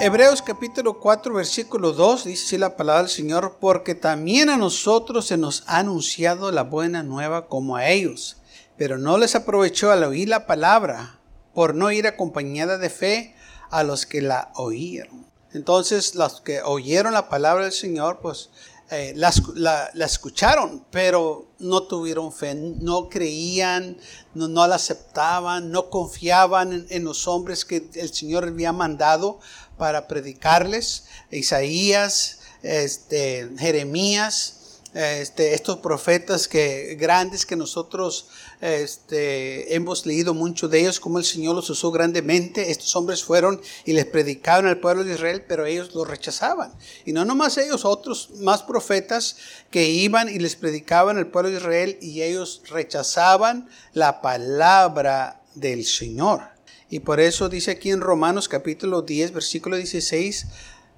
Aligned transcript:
Hebreos 0.00 0.42
capítulo 0.42 1.00
4 1.00 1.34
versículo 1.34 1.90
2 1.90 2.26
dice 2.26 2.56
la 2.56 2.76
palabra 2.76 3.02
del 3.02 3.10
Señor, 3.10 3.56
porque 3.60 3.96
también 3.96 4.48
a 4.48 4.56
nosotros 4.56 5.26
se 5.26 5.36
nos 5.36 5.64
ha 5.66 5.78
anunciado 5.78 6.52
la 6.52 6.62
buena 6.62 7.02
nueva 7.02 7.48
como 7.48 7.74
a 7.74 7.88
ellos, 7.88 8.36
pero 8.76 8.96
no 8.96 9.18
les 9.18 9.34
aprovechó 9.34 9.90
al 9.90 10.04
oír 10.04 10.28
la 10.28 10.46
palabra, 10.46 11.18
por 11.52 11.74
no 11.74 11.90
ir 11.90 12.06
acompañada 12.06 12.78
de 12.78 12.90
fe 12.90 13.34
a 13.72 13.82
los 13.82 14.06
que 14.06 14.22
la 14.22 14.52
oyeron. 14.54 15.26
Entonces 15.52 16.14
los 16.14 16.40
que 16.42 16.62
oyeron 16.62 17.12
la 17.12 17.28
palabra 17.28 17.64
del 17.64 17.72
Señor, 17.72 18.20
pues 18.22 18.50
eh, 18.90 19.12
la, 19.16 19.90
escucharon, 20.04 20.84
pero 20.90 21.48
no 21.58 21.82
tuvieron 21.82 22.32
fe, 22.32 22.54
no 22.54 23.08
creían, 23.08 23.98
no, 24.34 24.48
no 24.48 24.66
la 24.66 24.76
aceptaban, 24.76 25.70
no 25.70 25.90
confiaban 25.90 26.72
en, 26.72 26.86
en, 26.88 27.04
los 27.04 27.28
hombres 27.28 27.64
que 27.64 27.88
el 27.94 28.12
Señor 28.14 28.44
había 28.44 28.72
mandado 28.72 29.40
para 29.76 30.08
predicarles, 30.08 31.04
Isaías, 31.30 32.38
este, 32.62 33.50
Jeremías, 33.58 34.57
este, 34.94 35.54
estos 35.54 35.78
profetas 35.78 36.48
que, 36.48 36.96
grandes 36.98 37.44
que 37.44 37.56
nosotros 37.56 38.28
este, 38.60 39.74
hemos 39.74 40.06
leído 40.06 40.32
mucho 40.34 40.68
de 40.68 40.80
ellos, 40.80 40.98
como 40.98 41.18
el 41.18 41.24
Señor 41.24 41.54
los 41.54 41.68
usó 41.70 41.90
grandemente. 41.90 42.70
Estos 42.70 42.96
hombres 42.96 43.22
fueron 43.22 43.60
y 43.84 43.92
les 43.92 44.06
predicaron 44.06 44.66
al 44.66 44.78
pueblo 44.78 45.04
de 45.04 45.14
Israel, 45.14 45.44
pero 45.46 45.66
ellos 45.66 45.94
lo 45.94 46.04
rechazaban. 46.04 46.72
Y 47.04 47.12
no 47.12 47.24
nomás 47.24 47.58
ellos, 47.58 47.84
otros 47.84 48.30
más 48.40 48.62
profetas 48.62 49.36
que 49.70 49.90
iban 49.90 50.28
y 50.28 50.38
les 50.38 50.56
predicaban 50.56 51.18
al 51.18 51.26
pueblo 51.26 51.50
de 51.50 51.58
Israel 51.58 51.98
y 52.00 52.22
ellos 52.22 52.62
rechazaban 52.70 53.68
la 53.92 54.22
palabra 54.22 55.42
del 55.54 55.84
Señor. 55.84 56.42
Y 56.90 57.00
por 57.00 57.20
eso 57.20 57.50
dice 57.50 57.72
aquí 57.72 57.90
en 57.90 58.00
Romanos 58.00 58.48
capítulo 58.48 59.02
10, 59.02 59.32
versículo 59.32 59.76
16, 59.76 60.46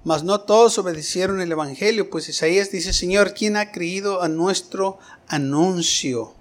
mas 0.03 0.23
no 0.23 0.41
todos 0.41 0.77
obedecieron 0.77 1.41
el 1.41 1.51
Evangelio, 1.51 2.09
pues 2.09 2.29
Isaías 2.29 2.71
dice, 2.71 2.93
Señor, 2.93 3.33
¿quién 3.33 3.57
ha 3.57 3.71
creído 3.71 4.21
a 4.21 4.29
nuestro 4.29 4.97
anuncio? 5.27 6.33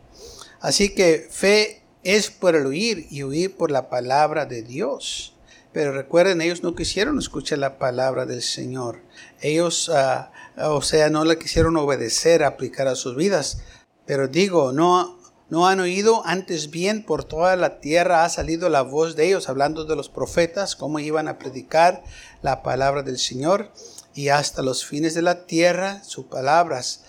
Así 0.60 0.94
que 0.94 1.28
fe 1.30 1.82
es 2.02 2.30
por 2.30 2.56
el 2.56 2.66
oír 2.66 3.06
y 3.10 3.22
oír 3.22 3.56
por 3.56 3.70
la 3.70 3.90
palabra 3.90 4.46
de 4.46 4.62
Dios. 4.62 5.34
Pero 5.72 5.92
recuerden, 5.92 6.40
ellos 6.40 6.62
no 6.62 6.74
quisieron 6.74 7.18
escuchar 7.18 7.58
la 7.58 7.78
palabra 7.78 8.26
del 8.26 8.42
Señor. 8.42 9.02
Ellos, 9.40 9.88
ah, 9.94 10.32
o 10.56 10.82
sea, 10.82 11.10
no 11.10 11.24
la 11.24 11.36
quisieron 11.36 11.76
obedecer, 11.76 12.42
aplicar 12.42 12.88
a 12.88 12.96
sus 12.96 13.14
vidas. 13.14 13.62
Pero 14.04 14.26
digo, 14.26 14.72
no 14.72 15.19
no 15.50 15.66
han 15.66 15.80
oído, 15.80 16.22
antes 16.24 16.70
bien 16.70 17.04
por 17.04 17.24
toda 17.24 17.56
la 17.56 17.80
tierra 17.80 18.24
ha 18.24 18.28
salido 18.28 18.68
la 18.68 18.82
voz 18.82 19.16
de 19.16 19.26
ellos, 19.26 19.48
hablando 19.48 19.84
de 19.84 19.96
los 19.96 20.08
profetas, 20.08 20.76
cómo 20.76 21.00
iban 21.00 21.26
a 21.26 21.38
predicar 21.38 22.04
la 22.40 22.62
palabra 22.62 23.02
del 23.02 23.18
Señor, 23.18 23.72
y 24.14 24.28
hasta 24.28 24.62
los 24.62 24.84
fines 24.84 25.14
de 25.14 25.22
la 25.22 25.46
tierra 25.46 26.02
sus 26.04 26.26
palabras. 26.26 27.02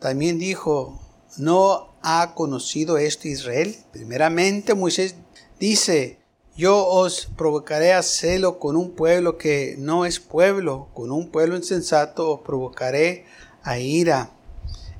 También 0.00 0.38
dijo, 0.38 1.00
¿no 1.38 1.94
ha 2.02 2.34
conocido 2.34 2.98
esto 2.98 3.26
Israel? 3.26 3.74
Primeramente 3.90 4.74
Moisés 4.74 5.14
dice, 5.58 6.18
yo 6.56 6.86
os 6.86 7.28
provocaré 7.36 7.92
a 7.92 8.02
celo 8.02 8.58
con 8.58 8.76
un 8.76 8.96
pueblo 8.96 9.38
que 9.38 9.76
no 9.78 10.04
es 10.04 10.20
pueblo, 10.20 10.88
con 10.92 11.10
un 11.10 11.30
pueblo 11.30 11.56
insensato 11.56 12.32
os 12.32 12.40
provocaré 12.40 13.24
a 13.62 13.78
ira. 13.78 14.32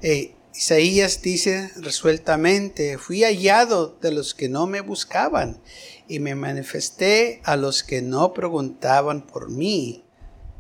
Eh, 0.01 0.37
Isaías 0.59 1.23
dice 1.23 1.71
resueltamente, 1.77 2.99
fui 2.99 3.23
hallado 3.23 3.97
de 4.03 4.11
los 4.11 4.35
que 4.35 4.49
no 4.49 4.67
me 4.67 4.81
buscaban 4.81 5.63
y 6.09 6.19
me 6.19 6.35
manifesté 6.35 7.41
a 7.45 7.55
los 7.55 7.85
que 7.85 8.03
no 8.03 8.35
preguntaban 8.35 9.25
por 9.25 9.51
mí. 9.51 10.03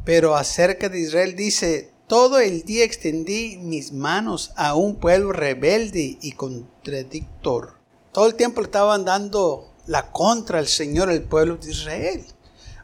Pero 0.04 0.36
acerca 0.36 0.88
de 0.88 1.00
Israel 1.00 1.34
dice, 1.34 1.90
todo 2.06 2.38
el 2.38 2.62
día 2.62 2.84
extendí 2.84 3.58
mis 3.60 3.90
manos 3.90 4.52
a 4.54 4.76
un 4.76 5.00
pueblo 5.00 5.32
rebelde 5.32 6.16
y 6.22 6.30
contradictor. 6.30 7.72
Todo 8.12 8.28
el 8.28 8.36
tiempo 8.36 8.62
estaban 8.62 9.04
dando 9.04 9.74
la 9.88 10.12
contra 10.12 10.60
al 10.60 10.68
Señor, 10.68 11.10
el 11.10 11.24
pueblo 11.24 11.56
de 11.56 11.72
Israel. 11.72 12.24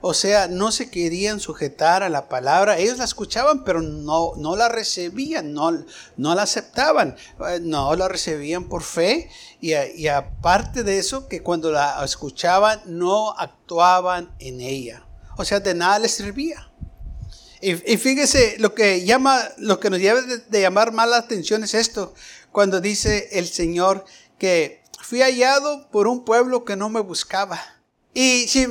O 0.06 0.12
sea, 0.12 0.48
no 0.48 0.70
se 0.70 0.90
querían 0.90 1.40
sujetar 1.40 2.02
a 2.02 2.10
la 2.10 2.28
palabra. 2.28 2.76
Ellos 2.76 2.98
la 2.98 3.04
escuchaban, 3.04 3.64
pero 3.64 3.80
no, 3.80 4.32
no 4.36 4.54
la 4.54 4.68
recibían, 4.68 5.54
no, 5.54 5.70
no 6.18 6.34
la 6.34 6.42
aceptaban. 6.42 7.16
Eh, 7.48 7.60
no 7.62 7.96
la 7.96 8.06
recibían 8.06 8.68
por 8.68 8.82
fe. 8.82 9.30
Y, 9.62 9.72
y 9.72 10.08
aparte 10.08 10.82
de 10.82 10.98
eso, 10.98 11.26
que 11.26 11.42
cuando 11.42 11.72
la 11.72 12.04
escuchaban, 12.04 12.82
no 12.84 13.32
actuaban 13.32 14.30
en 14.40 14.60
ella. 14.60 15.06
O 15.38 15.44
sea, 15.46 15.60
de 15.60 15.72
nada 15.72 15.98
les 16.00 16.12
servía. 16.12 16.70
Y, 17.62 17.74
fíjese, 17.96 18.56
lo 18.58 18.74
que, 18.74 19.06
llama, 19.06 19.40
lo 19.56 19.80
que 19.80 19.88
nos 19.88 20.00
de, 20.00 20.36
de 20.36 20.60
llamar 20.60 20.92
más 20.92 21.08
la 21.08 21.16
atención 21.16 21.64
es 21.64 21.72
esto. 21.72 22.12
Cuando 22.52 22.82
dice 22.82 23.30
el 23.32 23.48
Señor 23.48 24.04
que 24.36 24.82
fui 25.00 25.22
hallado 25.22 25.88
por 25.90 26.08
un 26.08 26.26
pueblo 26.26 26.66
que 26.66 26.76
no 26.76 26.90
me 26.90 27.00
buscaba. 27.00 27.73
Y 28.14 28.46
si 28.46 28.66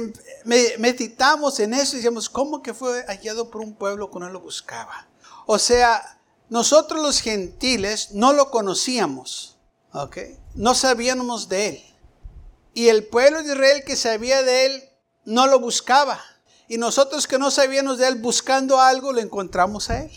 meditamos 0.46 1.60
en 1.60 1.74
eso 1.74 1.98
decimos, 1.98 2.30
¿cómo 2.30 2.64
que 2.64 2.74
fue 2.74 3.04
hallado 3.08 3.52
por 3.52 3.62
un 3.62 3.76
pueblo 3.76 4.10
que 4.10 4.20
no 4.20 4.30
lo 4.30 4.40
buscaba? 4.40 5.08
O 5.46 5.60
sea, 5.60 6.18
nosotros 6.50 7.02
los 7.02 7.20
gentiles 7.20 8.12
no 8.12 8.32
lo 8.32 8.50
conocíamos, 8.50 9.58
¿ok? 9.92 10.18
No 10.56 10.74
sabíamos 10.74 11.50
de 11.50 11.68
él. 11.68 11.84
Y 12.74 12.88
el 12.88 13.06
pueblo 13.06 13.44
de 13.44 13.54
Israel 13.54 13.84
que 13.86 13.98
sabía 13.98 14.42
de 14.44 14.66
él 14.66 14.84
no 15.26 15.48
lo 15.48 15.60
buscaba. 15.60 16.20
Y 16.70 16.78
nosotros 16.78 17.28
que 17.28 17.38
no 17.38 17.52
sabíamos 17.52 17.98
de 17.98 18.08
él 18.08 18.16
buscando 18.16 18.80
algo, 18.80 19.12
lo 19.12 19.20
encontramos 19.20 19.90
a 19.90 20.04
él. 20.04 20.12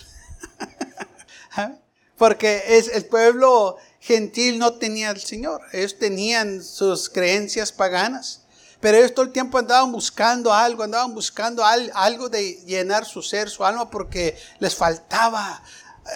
¿Ah? 1.56 1.72
Porque 2.16 2.62
el 2.94 3.04
pueblo 3.06 3.76
gentil 4.00 4.59
no 4.59 4.75
tenía 4.75 5.10
al 5.10 5.20
Señor. 5.20 5.60
Ellos 5.72 5.98
tenían 5.98 6.62
sus 6.62 7.10
creencias 7.10 7.72
paganas. 7.72 8.45
Pero 8.81 8.98
ellos 8.98 9.14
todo 9.14 9.25
el 9.25 9.32
tiempo 9.32 9.59
andaban 9.59 9.91
buscando 9.91 10.53
algo, 10.53 10.82
andaban 10.82 11.14
buscando 11.14 11.64
algo 11.64 12.28
de 12.28 12.62
llenar 12.66 13.04
su 13.04 13.22
ser, 13.22 13.48
su 13.48 13.64
alma, 13.64 13.91
porque 13.91 14.37
les 14.59 14.75
faltaba 14.75 15.62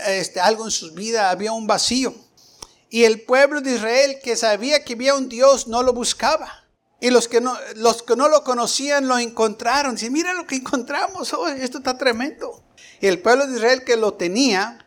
este, 0.06 0.40
algo 0.40 0.64
en 0.64 0.70
sus 0.70 0.94
vidas, 0.94 1.30
había 1.30 1.52
un 1.52 1.66
vacío. 1.66 2.14
Y 2.90 3.04
el 3.04 3.22
pueblo 3.22 3.60
de 3.60 3.76
Israel 3.76 4.18
que 4.22 4.36
sabía 4.36 4.84
que 4.84 4.94
había 4.94 5.14
un 5.14 5.28
Dios 5.28 5.68
no 5.68 5.82
lo 5.82 5.92
buscaba. 5.92 6.60
Y 7.00 7.10
los 7.10 7.28
que 7.28 7.40
no, 7.40 7.56
lo 7.76 8.44
conocían 8.44 9.08
lo 9.08 9.16
encontraron. 9.18 9.94
Dice, 9.94 10.10
mira 10.10 10.34
lo 10.34 10.46
que 10.46 10.56
encontramos, 10.56 11.32
oh, 11.32 11.48
esto 11.48 11.78
está 11.78 11.96
tremendo. 11.96 12.62
Y 13.00 13.06
el 13.06 13.20
pueblo 13.20 13.46
de 13.46 13.56
Israel 13.56 13.84
que 13.84 13.96
lo 13.96 14.14
tenía, 14.14 14.86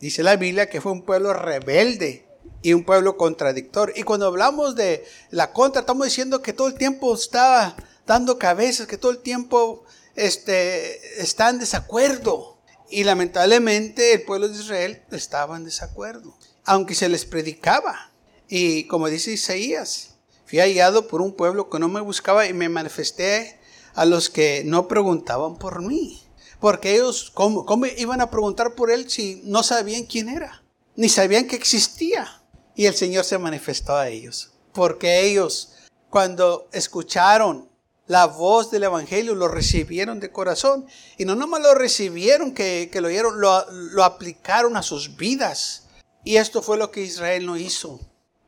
dice 0.00 0.22
la 0.22 0.36
Biblia 0.36 0.68
que 0.68 0.82
fue 0.82 0.92
un 0.92 1.02
pueblo 1.02 1.32
rebelde, 1.32 2.23
y 2.64 2.72
un 2.72 2.82
pueblo 2.82 3.18
contradictor. 3.18 3.92
Y 3.94 4.04
cuando 4.04 4.26
hablamos 4.26 4.74
de 4.74 5.04
la 5.30 5.52
contra, 5.52 5.80
estamos 5.80 6.06
diciendo 6.06 6.40
que 6.40 6.54
todo 6.54 6.66
el 6.66 6.74
tiempo 6.74 7.14
está 7.14 7.76
dando 8.06 8.38
cabezas, 8.38 8.86
que 8.86 8.96
todo 8.96 9.12
el 9.12 9.18
tiempo 9.18 9.84
este, 10.16 11.20
está 11.20 11.50
en 11.50 11.58
desacuerdo. 11.58 12.56
Y 12.88 13.04
lamentablemente 13.04 14.14
el 14.14 14.22
pueblo 14.22 14.48
de 14.48 14.58
Israel 14.58 15.02
estaba 15.10 15.58
en 15.58 15.64
desacuerdo, 15.64 16.34
aunque 16.64 16.94
se 16.94 17.10
les 17.10 17.26
predicaba. 17.26 18.10
Y 18.48 18.84
como 18.84 19.08
dice 19.10 19.32
Isaías, 19.32 20.14
fui 20.46 20.58
hallado 20.58 21.06
por 21.06 21.20
un 21.20 21.34
pueblo 21.34 21.68
que 21.68 21.78
no 21.78 21.88
me 21.88 22.00
buscaba 22.00 22.46
y 22.46 22.54
me 22.54 22.70
manifesté 22.70 23.60
a 23.94 24.06
los 24.06 24.30
que 24.30 24.62
no 24.64 24.88
preguntaban 24.88 25.58
por 25.58 25.82
mí. 25.82 26.22
Porque 26.60 26.94
ellos, 26.94 27.30
¿cómo, 27.34 27.66
cómo 27.66 27.84
iban 27.84 28.22
a 28.22 28.30
preguntar 28.30 28.74
por 28.74 28.90
él 28.90 29.10
si 29.10 29.42
no 29.44 29.62
sabían 29.62 30.04
quién 30.04 30.30
era? 30.30 30.62
Ni 30.96 31.10
sabían 31.10 31.46
que 31.46 31.56
existía. 31.56 32.40
Y 32.74 32.86
el 32.86 32.94
Señor 32.94 33.24
se 33.24 33.38
manifestó 33.38 33.96
a 33.96 34.08
ellos. 34.08 34.50
Porque 34.72 35.22
ellos, 35.22 35.74
cuando 36.10 36.68
escucharon 36.72 37.68
la 38.06 38.26
voz 38.26 38.70
del 38.70 38.84
Evangelio, 38.84 39.34
lo 39.34 39.48
recibieron 39.48 40.20
de 40.20 40.32
corazón. 40.32 40.86
Y 41.16 41.24
no 41.24 41.34
nomás 41.34 41.62
lo 41.62 41.74
recibieron, 41.74 42.52
que, 42.52 42.90
lo 42.94 43.08
oyeron, 43.08 43.40
lo, 43.40 43.64
lo, 43.70 44.04
aplicaron 44.04 44.76
a 44.76 44.82
sus 44.82 45.16
vidas. 45.16 45.86
Y 46.24 46.36
esto 46.36 46.62
fue 46.62 46.76
lo 46.76 46.90
que 46.90 47.02
Israel 47.02 47.46
no 47.46 47.56
hizo. 47.56 48.00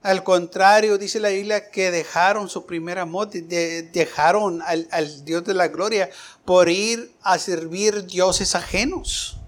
Al 0.03 0.23
contrario, 0.23 0.99
dice 0.99 1.19
la 1.19 1.31
Biblia 1.31 1.71
que 1.71 1.91
dejaron 1.91 2.49
su 2.49 2.65
primer 2.65 2.99
amor, 2.99 3.29
dejaron 3.31 4.63
al, 4.63 4.87
al 4.93 5.25
Dios 5.25 5.45
de 5.45 5.55
la 5.55 5.69
gloria 5.69 6.11
por 6.45 6.69
ir 6.69 7.13
a 7.23 7.39
servir 7.39 8.07
dioses 8.07 8.55
ajenos. 8.55 9.39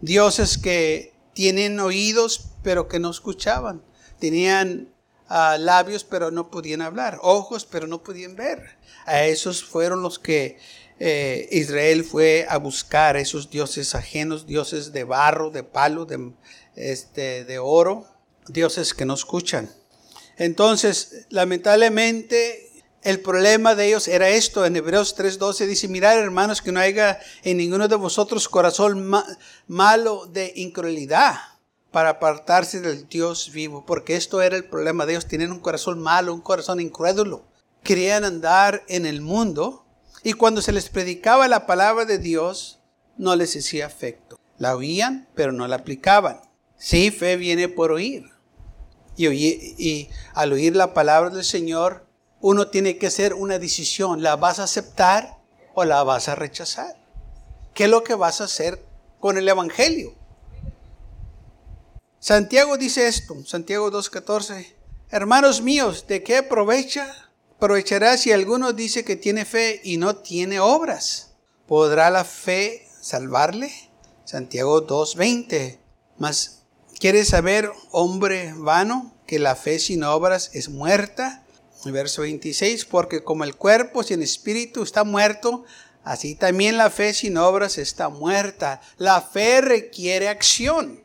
Dioses 0.00 0.56
que 0.56 1.12
tienen 1.34 1.80
oídos 1.80 2.53
pero 2.64 2.88
que 2.88 2.98
no 2.98 3.10
escuchaban, 3.10 3.84
tenían 4.18 4.88
ah, 5.28 5.56
labios 5.60 6.02
pero 6.02 6.32
no 6.32 6.50
podían 6.50 6.82
hablar, 6.82 7.20
ojos 7.22 7.64
pero 7.64 7.86
no 7.86 8.02
podían 8.02 8.34
ver. 8.34 8.78
A 9.06 9.22
esos 9.24 9.62
fueron 9.62 10.02
los 10.02 10.18
que 10.18 10.58
eh, 10.98 11.48
Israel 11.52 12.02
fue 12.02 12.46
a 12.48 12.56
buscar, 12.56 13.16
esos 13.16 13.50
dioses 13.50 13.94
ajenos, 13.94 14.46
dioses 14.46 14.92
de 14.92 15.04
barro, 15.04 15.50
de 15.50 15.62
palo, 15.62 16.06
de, 16.06 16.32
este, 16.74 17.44
de 17.44 17.58
oro, 17.58 18.06
dioses 18.48 18.94
que 18.94 19.04
no 19.04 19.14
escuchan. 19.14 19.70
Entonces, 20.36 21.26
lamentablemente, 21.28 22.70
el 23.02 23.20
problema 23.20 23.74
de 23.74 23.88
ellos 23.88 24.08
era 24.08 24.30
esto. 24.30 24.64
En 24.64 24.74
Hebreos 24.74 25.14
3:12 25.16 25.66
dice, 25.66 25.88
mirad 25.88 26.18
hermanos 26.18 26.62
que 26.62 26.72
no 26.72 26.80
haya 26.80 27.20
en 27.42 27.58
ninguno 27.58 27.88
de 27.88 27.96
vosotros 27.96 28.48
corazón 28.48 29.12
malo 29.66 30.26
de 30.26 30.52
incredulidad 30.56 31.53
para 31.94 32.10
apartarse 32.10 32.80
del 32.80 33.08
Dios 33.08 33.52
vivo, 33.52 33.86
porque 33.86 34.16
esto 34.16 34.42
era 34.42 34.56
el 34.56 34.64
problema 34.64 35.06
de 35.06 35.12
ellos. 35.12 35.28
Tienen 35.28 35.52
un 35.52 35.60
corazón 35.60 36.00
malo, 36.00 36.34
un 36.34 36.40
corazón 36.40 36.80
incrédulo. 36.80 37.44
Querían 37.84 38.24
andar 38.24 38.82
en 38.88 39.06
el 39.06 39.20
mundo 39.20 39.86
y 40.24 40.32
cuando 40.32 40.60
se 40.60 40.72
les 40.72 40.88
predicaba 40.88 41.46
la 41.46 41.66
palabra 41.66 42.04
de 42.04 42.18
Dios, 42.18 42.80
no 43.16 43.36
les 43.36 43.56
hacía 43.56 43.86
efecto. 43.86 44.40
La 44.58 44.74
oían, 44.74 45.28
pero 45.36 45.52
no 45.52 45.68
la 45.68 45.76
aplicaban. 45.76 46.40
Sí, 46.76 47.12
fe 47.12 47.36
viene 47.36 47.68
por 47.68 47.92
oír. 47.92 48.24
Y, 49.16 50.08
al 50.34 50.52
oír 50.52 50.74
la 50.74 50.94
palabra 50.94 51.30
del 51.30 51.44
Señor, 51.44 52.08
uno 52.40 52.66
tiene 52.66 52.98
que 52.98 53.06
hacer 53.06 53.34
una 53.34 53.60
decisión. 53.60 54.20
¿La 54.20 54.34
vas 54.34 54.58
a 54.58 54.64
aceptar 54.64 55.38
o 55.74 55.84
la 55.84 56.02
vas 56.02 56.28
a 56.28 56.34
rechazar? 56.34 56.96
¿Qué 57.72 57.84
es 57.84 57.90
lo 57.90 58.02
que 58.02 58.16
vas 58.16 58.40
a 58.40 58.44
hacer 58.44 58.84
con 59.20 59.38
el 59.38 59.48
Evangelio? 59.48 60.23
Santiago 62.24 62.78
dice 62.78 63.06
esto, 63.06 63.36
Santiago 63.44 63.92
2.14, 63.92 64.72
hermanos 65.10 65.60
míos, 65.60 66.06
¿de 66.08 66.22
qué 66.22 66.38
aprovecha? 66.38 67.14
Aprovechará 67.56 68.16
si 68.16 68.32
alguno 68.32 68.72
dice 68.72 69.04
que 69.04 69.16
tiene 69.16 69.44
fe 69.44 69.82
y 69.84 69.98
no 69.98 70.16
tiene 70.16 70.58
obras. 70.58 71.34
¿Podrá 71.66 72.08
la 72.08 72.24
fe 72.24 72.88
salvarle? 73.02 73.70
Santiago 74.24 74.86
2.20, 74.86 75.78
mas 76.16 76.62
¿quieres 76.98 77.28
saber, 77.28 77.70
hombre 77.90 78.54
vano, 78.56 79.14
que 79.26 79.38
la 79.38 79.54
fe 79.54 79.78
sin 79.78 80.02
obras 80.02 80.48
es 80.54 80.70
muerta? 80.70 81.44
Verso 81.84 82.22
26, 82.22 82.86
porque 82.86 83.22
como 83.22 83.44
el 83.44 83.54
cuerpo 83.54 84.02
sin 84.02 84.22
espíritu 84.22 84.82
está 84.82 85.04
muerto, 85.04 85.66
así 86.04 86.36
también 86.36 86.78
la 86.78 86.88
fe 86.88 87.12
sin 87.12 87.36
obras 87.36 87.76
está 87.76 88.08
muerta. 88.08 88.80
La 88.96 89.20
fe 89.20 89.60
requiere 89.60 90.30
acción 90.30 91.03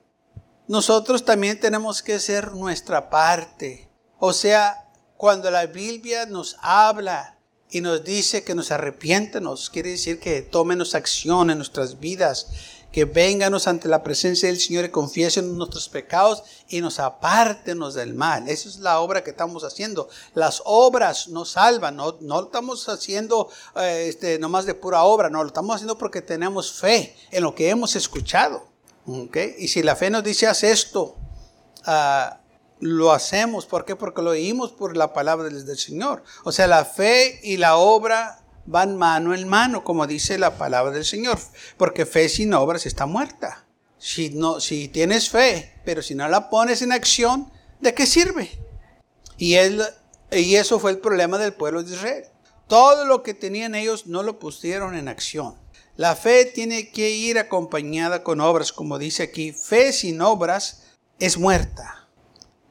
nosotros 0.70 1.26
también 1.26 1.60
tenemos 1.60 2.04
que 2.04 2.14
hacer 2.14 2.52
nuestra 2.54 3.10
parte. 3.10 3.90
O 4.20 4.34
sea, 4.34 4.88
cuando 5.18 5.50
la 5.50 5.66
Biblia 5.66 6.28
nos 6.28 6.58
habla 6.62 7.40
y 7.72 7.82
nos 7.82 8.04
dice 8.04 8.44
que 8.44 8.54
nos 8.54 8.70
arrepiéntanos, 8.70 9.72
quiere 9.72 9.90
decir 9.90 10.20
que 10.20 10.44
tómenos 10.44 10.94
acción 10.94 11.50
en 11.50 11.58
nuestras 11.58 12.00
vidas, 12.00 12.50
que 12.92 13.06
vénganos 13.06 13.68
ante 13.68 13.88
la 13.88 14.04
presencia 14.04 14.48
del 14.48 14.60
Señor 14.60 14.86
y 14.86 14.90
confiesen 14.90 15.58
nuestros 15.58 15.90
pecados 15.90 16.44
y 16.68 16.82
nos 16.82 17.00
apártenos 17.00 17.96
del 17.96 18.14
mal. 18.14 18.48
Esa 18.48 18.70
es 18.70 18.78
la 18.78 19.00
obra 19.00 19.24
que 19.24 19.32
estamos 19.32 19.64
haciendo. 19.64 20.08
Las 20.36 20.62
obras 20.66 21.30
nos 21.30 21.54
salvan, 21.54 21.96
no, 21.96 22.20
no 22.22 22.42
lo 22.42 22.46
estamos 22.46 22.88
haciendo 22.90 23.50
eh, 23.76 24.06
este, 24.08 24.38
nomás 24.38 24.68
de 24.68 24.76
pura 24.76 25.02
obra, 25.02 25.32
no, 25.32 25.42
lo 25.42 25.48
estamos 25.48 25.76
haciendo 25.76 25.98
porque 25.98 26.22
tenemos 26.22 26.74
fe 26.74 27.16
en 27.32 27.42
lo 27.42 27.56
que 27.56 27.70
hemos 27.72 27.96
escuchado. 27.96 28.69
Y 29.58 29.68
si 29.68 29.84
la 29.84 29.96
fe 29.96 30.10
nos 30.10 30.24
dice 30.24 30.48
haz 30.48 30.64
esto, 30.64 31.18
ah, 31.86 32.40
lo 32.80 33.12
hacemos. 33.12 33.66
¿Por 33.66 33.86
qué? 33.86 33.96
Porque 33.96 34.22
lo 34.22 34.32
oímos 34.32 34.72
por 34.72 34.96
la 34.96 35.14
palabra 35.14 35.50
del, 35.50 35.78
Señor. 35.78 36.24
O 36.44 36.52
sea, 36.52 36.68
la 36.68 36.86
fe 36.86 37.40
y 37.44 37.58
la 37.58 37.78
obra 37.78 38.44
van 38.66 38.98
mano 38.98 39.34
en 39.34 39.48
mano, 39.48 39.84
como 39.84 40.08
dice 40.08 40.38
la 40.38 40.58
palabra 40.58 40.92
del 40.92 41.06
Señor. 41.06 41.40
Porque 41.78 42.06
fe 42.06 42.30
sin 42.30 42.54
obras 42.54 42.86
está 42.86 43.06
muerta. 43.06 43.66
Si, 43.98 44.30
no, 44.30 44.60
si 44.60 44.88
tienes 44.88 45.30
fe, 45.30 45.74
pero 45.84 46.02
si 46.02 46.16
no 46.16 46.28
la 46.30 46.50
pones 46.50 46.82
en 46.82 46.94
acción, 46.94 47.52
¿de 47.82 47.94
qué 47.94 48.06
sirve? 48.06 48.50
Y, 49.38 49.56
él, 49.56 49.84
y 50.32 50.56
eso 50.56 50.80
fue 50.80 50.92
el 50.92 51.00
problema 51.00 51.38
del 51.38 51.54
pueblo 51.54 51.84
de 51.84 51.94
Israel. 51.94 52.26
Todo 52.68 53.04
lo 53.06 53.24
que 53.24 53.34
tenían 53.34 53.76
ellos 53.76 54.08
no 54.08 54.24
lo 54.24 54.40
pusieron 54.40 54.96
en 54.96 55.08
acción. 55.08 55.56
La 56.00 56.16
fe 56.16 56.46
tiene 56.46 56.92
que 56.92 57.10
ir 57.10 57.38
acompañada 57.38 58.24
con 58.24 58.40
obras, 58.40 58.72
como 58.72 58.98
dice 58.98 59.22
aquí. 59.22 59.52
Fe 59.52 59.92
sin 59.92 60.22
obras 60.22 60.84
es 61.20 61.38
muerta. 61.38 62.08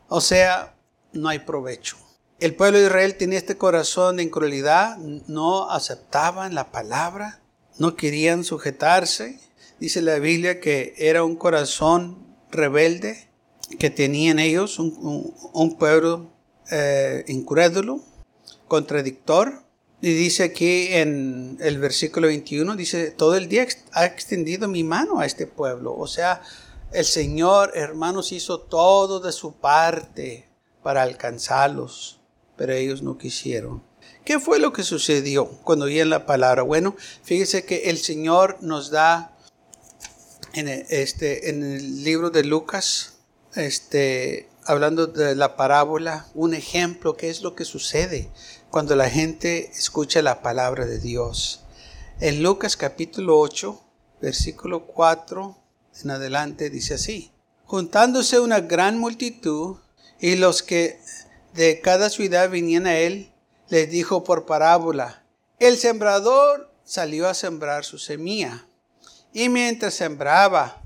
O 0.08 0.22
sea, 0.22 0.74
no 1.12 1.28
hay 1.28 1.40
provecho. 1.40 1.98
El 2.40 2.54
pueblo 2.54 2.78
de 2.78 2.86
Israel 2.86 3.16
tenía 3.18 3.38
este 3.38 3.58
corazón 3.58 4.16
de 4.16 4.22
incredulidad, 4.22 4.96
no 4.96 5.70
aceptaban 5.70 6.54
la 6.54 6.72
palabra, 6.72 7.42
no 7.76 7.96
querían 7.96 8.44
sujetarse. 8.44 9.38
Dice 9.78 10.00
la 10.00 10.18
Biblia 10.18 10.58
que 10.58 10.94
era 10.96 11.22
un 11.22 11.36
corazón 11.36 12.26
rebelde 12.50 13.28
que 13.78 13.90
tenían 13.90 14.38
ellos, 14.38 14.78
un, 14.78 15.76
pueblo 15.78 16.32
eh, 16.70 17.26
incrédulo, 17.28 18.00
contradictor. 18.68 19.67
Y 20.00 20.12
dice 20.12 20.44
aquí 20.44 20.88
en 20.92 21.58
el 21.60 21.78
versículo 21.78 22.28
21, 22.28 22.76
dice, 22.76 23.10
todo 23.10 23.36
el 23.36 23.48
día 23.48 23.66
ha 23.92 24.06
extendido 24.06 24.68
mi 24.68 24.84
mano 24.84 25.18
a 25.18 25.26
este 25.26 25.48
pueblo. 25.48 25.96
O 25.96 26.06
sea, 26.06 26.40
el 26.92 27.04
Señor, 27.04 27.72
hermanos, 27.74 28.30
hizo 28.30 28.60
todo 28.60 29.18
de 29.18 29.32
su 29.32 29.54
parte 29.54 30.48
para 30.84 31.02
alcanzarlos, 31.02 32.20
pero 32.56 32.74
ellos 32.74 33.02
no 33.02 33.18
quisieron. 33.18 33.82
¿Qué 34.24 34.38
fue 34.38 34.60
lo 34.60 34.72
que 34.72 34.84
sucedió 34.84 35.48
cuando 35.64 35.86
oían 35.86 36.10
la 36.10 36.26
palabra? 36.26 36.62
Bueno, 36.62 36.94
fíjese 37.24 37.64
que 37.64 37.90
el 37.90 37.98
Señor 37.98 38.58
nos 38.60 38.90
da 38.90 39.36
en 40.52 40.68
el, 40.68 40.86
este, 40.90 41.50
en 41.50 41.64
el 41.64 42.04
libro 42.04 42.30
de 42.30 42.44
Lucas, 42.44 43.18
este, 43.56 44.48
hablando 44.64 45.08
de 45.08 45.34
la 45.34 45.56
parábola, 45.56 46.28
un 46.34 46.54
ejemplo, 46.54 47.16
qué 47.16 47.30
es 47.30 47.42
lo 47.42 47.56
que 47.56 47.64
sucede 47.64 48.30
cuando 48.70 48.96
la 48.96 49.08
gente 49.08 49.70
escucha 49.70 50.20
la 50.20 50.42
palabra 50.42 50.84
de 50.84 50.98
Dios. 50.98 51.64
En 52.20 52.42
Lucas 52.42 52.76
capítulo 52.76 53.38
8, 53.40 53.80
versículo 54.20 54.86
4 54.86 55.56
en 56.02 56.10
adelante 56.10 56.70
dice 56.70 56.94
así, 56.94 57.32
juntándose 57.64 58.38
una 58.38 58.60
gran 58.60 58.98
multitud 58.98 59.78
y 60.20 60.36
los 60.36 60.62
que 60.62 61.00
de 61.54 61.80
cada 61.80 62.10
ciudad 62.10 62.50
venían 62.50 62.86
a 62.86 62.98
él, 62.98 63.32
les 63.68 63.90
dijo 63.90 64.22
por 64.22 64.46
parábola, 64.46 65.24
el 65.58 65.76
sembrador 65.76 66.72
salió 66.84 67.28
a 67.28 67.34
sembrar 67.34 67.84
su 67.84 67.98
semilla 67.98 68.66
y 69.32 69.48
mientras 69.48 69.94
sembraba, 69.94 70.82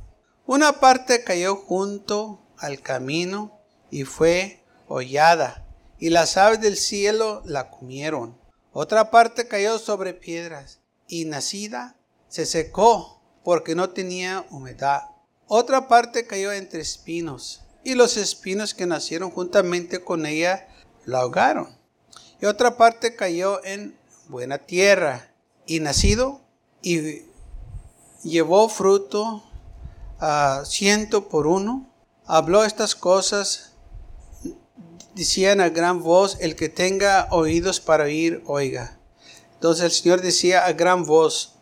una 0.47 0.81
parte 0.81 1.25
cayó 1.25 1.57
junto 1.57 2.41
al 2.59 2.81
camino 2.81 3.61
y 3.91 4.05
fue 4.05 4.65
hollada 4.89 5.67
y 6.03 6.11
las 6.11 6.37
aves 6.37 6.61
del 6.61 6.77
cielo 6.77 7.43
la 7.45 7.71
comieron. 7.71 8.37
Otra 8.73 9.13
parte 9.13 9.47
cayó 9.47 9.79
sobre 9.79 10.15
piedras 10.15 10.81
y 11.07 11.27
nacida 11.27 11.95
se 12.27 12.45
secó 12.45 13.23
porque 13.45 13.77
no 13.77 13.91
tenía 13.91 14.45
humedad. 14.51 15.03
Otra 15.47 15.87
parte 15.87 16.27
cayó 16.27 16.51
entre 16.51 16.81
espinos 16.81 17.63
y 17.85 17.95
los 17.95 18.17
espinos 18.17 18.75
que 18.75 18.85
nacieron 18.85 19.31
juntamente 19.31 20.03
con 20.03 20.27
ella 20.27 20.67
la 21.05 21.21
ahogaron. 21.21 21.79
Y 22.41 22.47
otra 22.47 22.77
parte 22.77 23.15
cayó 23.15 23.65
en 23.65 23.97
buena 24.27 24.59
tierra 24.59 25.33
y 25.67 25.79
nacido 25.79 26.41
y 26.83 27.27
llevó 28.25 28.69
fruto 28.69 29.45
a 30.19 30.65
ciento 30.67 31.29
por 31.29 31.47
uno. 31.47 31.89
Habló 32.27 32.65
estas 32.65 32.97
cosas 32.97 33.72
decían 35.15 35.61
a 35.61 35.69
gran 35.69 36.03
voz, 36.03 36.39
el 36.41 36.57
que 36.57 36.69
tenga 36.69 37.29
oídos 37.31 37.81
para 37.81 38.05
oír, 38.05 38.43
oiga. 38.47 38.99
Entonces 39.55 39.85
el 39.85 39.91
Señor 39.93 40.23
decía 40.23 40.65
a 40.67 40.73
gran 40.73 41.05
voz, 41.05 41.57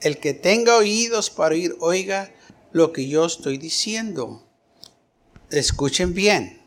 el 0.00 0.18
que 0.18 0.34
tenga 0.34 0.76
oídos 0.76 1.30
para 1.30 1.54
oír, 1.54 1.76
oiga 1.80 2.32
lo 2.72 2.92
que 2.92 3.08
yo 3.08 3.24
estoy 3.26 3.58
diciendo. 3.58 4.42
Escuchen 5.50 6.14
bien. 6.14 6.62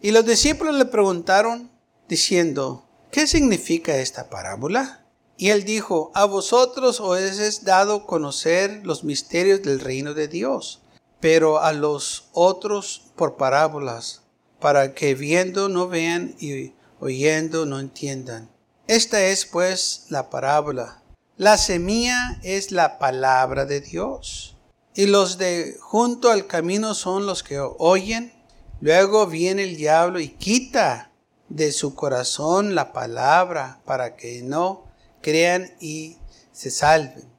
Y 0.00 0.12
los 0.12 0.24
discípulos 0.24 0.74
le 0.74 0.86
preguntaron 0.86 1.70
diciendo, 2.08 2.86
¿qué 3.10 3.26
significa 3.26 3.96
esta 3.96 4.30
parábola? 4.30 5.06
Y 5.36 5.50
él 5.50 5.64
dijo, 5.64 6.10
a 6.14 6.24
vosotros 6.24 7.00
os 7.00 7.18
es 7.18 7.64
dado 7.64 8.06
conocer 8.06 8.80
los 8.84 9.04
misterios 9.04 9.62
del 9.62 9.80
reino 9.80 10.12
de 10.14 10.28
Dios, 10.28 10.80
pero 11.18 11.60
a 11.60 11.72
los 11.72 12.28
otros 12.32 13.12
por 13.16 13.36
parábolas 13.36 14.22
para 14.60 14.94
que 14.94 15.14
viendo 15.14 15.68
no 15.68 15.88
vean 15.88 16.36
y 16.38 16.74
oyendo 17.00 17.66
no 17.66 17.80
entiendan. 17.80 18.50
Esta 18.86 19.22
es 19.22 19.46
pues 19.46 20.06
la 20.08 20.30
parábola. 20.30 21.02
La 21.36 21.56
semilla 21.56 22.38
es 22.42 22.70
la 22.70 22.98
palabra 22.98 23.64
de 23.64 23.80
Dios. 23.80 24.56
Y 24.94 25.06
los 25.06 25.38
de 25.38 25.76
junto 25.80 26.30
al 26.30 26.46
camino 26.46 26.94
son 26.94 27.24
los 27.24 27.42
que 27.42 27.58
oyen. 27.60 28.32
Luego 28.80 29.26
viene 29.26 29.62
el 29.62 29.76
diablo 29.76 30.20
y 30.20 30.28
quita 30.28 31.10
de 31.48 31.72
su 31.72 31.94
corazón 31.94 32.74
la 32.74 32.92
palabra 32.92 33.80
para 33.84 34.16
que 34.16 34.42
no 34.42 34.84
crean 35.22 35.70
y 35.80 36.18
se 36.52 36.70
salven. 36.70 37.30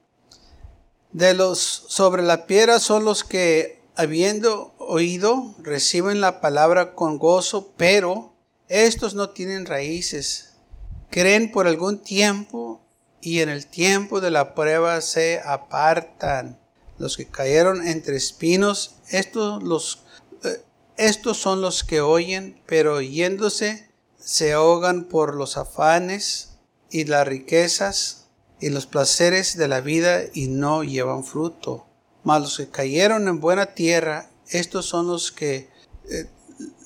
De 1.12 1.34
los 1.34 1.58
sobre 1.58 2.22
la 2.22 2.46
piedra 2.46 2.80
son 2.80 3.04
los 3.04 3.22
que, 3.22 3.82
habiendo 3.96 4.71
oído, 4.86 5.54
reciben 5.58 6.20
la 6.20 6.40
palabra 6.40 6.94
con 6.94 7.18
gozo, 7.18 7.72
pero 7.76 8.32
estos 8.68 9.14
no 9.14 9.30
tienen 9.30 9.66
raíces. 9.66 10.54
Creen 11.10 11.52
por 11.52 11.66
algún 11.66 11.98
tiempo 11.98 12.80
y 13.20 13.40
en 13.40 13.48
el 13.48 13.66
tiempo 13.66 14.20
de 14.20 14.30
la 14.30 14.54
prueba 14.54 15.00
se 15.00 15.40
apartan. 15.44 16.58
Los 16.98 17.16
que 17.16 17.26
cayeron 17.26 17.86
entre 17.86 18.16
espinos, 18.16 18.96
estos, 19.10 19.62
los, 19.62 20.04
eh, 20.44 20.62
estos 20.96 21.38
son 21.38 21.60
los 21.60 21.84
que 21.84 22.00
oyen, 22.00 22.60
pero 22.66 23.00
yéndose 23.00 23.88
se 24.18 24.52
ahogan 24.52 25.04
por 25.04 25.34
los 25.34 25.56
afanes 25.56 26.58
y 26.90 27.04
las 27.04 27.26
riquezas 27.26 28.28
y 28.60 28.70
los 28.70 28.86
placeres 28.86 29.56
de 29.56 29.68
la 29.68 29.80
vida 29.80 30.22
y 30.32 30.46
no 30.46 30.84
llevan 30.84 31.24
fruto. 31.24 31.86
Mas 32.24 32.40
los 32.40 32.56
que 32.56 32.68
cayeron 32.68 33.26
en 33.26 33.40
buena 33.40 33.74
tierra, 33.74 34.30
estos 34.52 34.86
son 34.86 35.06
los 35.06 35.32
que 35.32 35.70
eh, 36.08 36.28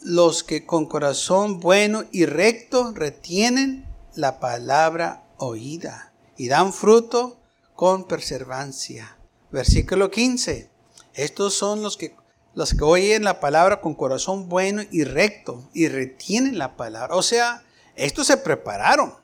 los 0.03 0.45
que 0.45 0.65
con 0.65 0.87
corazón 0.87 1.61
bueno 1.61 2.05
y 2.13 2.27
recto 2.27 2.93
retienen 2.93 3.87
la 4.15 4.39
palabra 4.39 5.25
oída 5.37 6.13
y 6.37 6.49
dan 6.49 6.73
fruto 6.73 7.39
con 7.75 8.07
perseverancia. 8.07 9.17
Versículo 9.51 10.11
15. 10.11 10.71
Estos 11.15 11.55
son 11.55 11.83
los 11.83 11.97
que 11.97 12.15
los 12.55 12.73
que 12.73 12.85
oyen 12.85 13.23
la 13.23 13.39
palabra 13.39 13.83
con 13.83 13.95
corazón 13.95 14.49
bueno 14.49 14.83
y 14.91 15.05
recto 15.05 15.69
y 15.75 15.89
retienen 15.89 16.57
la 16.57 16.75
palabra. 16.75 17.15
O 17.15 17.23
sea, 17.23 17.63
estos 17.97 18.29
se 18.29 18.39
prepararon. 18.39 19.15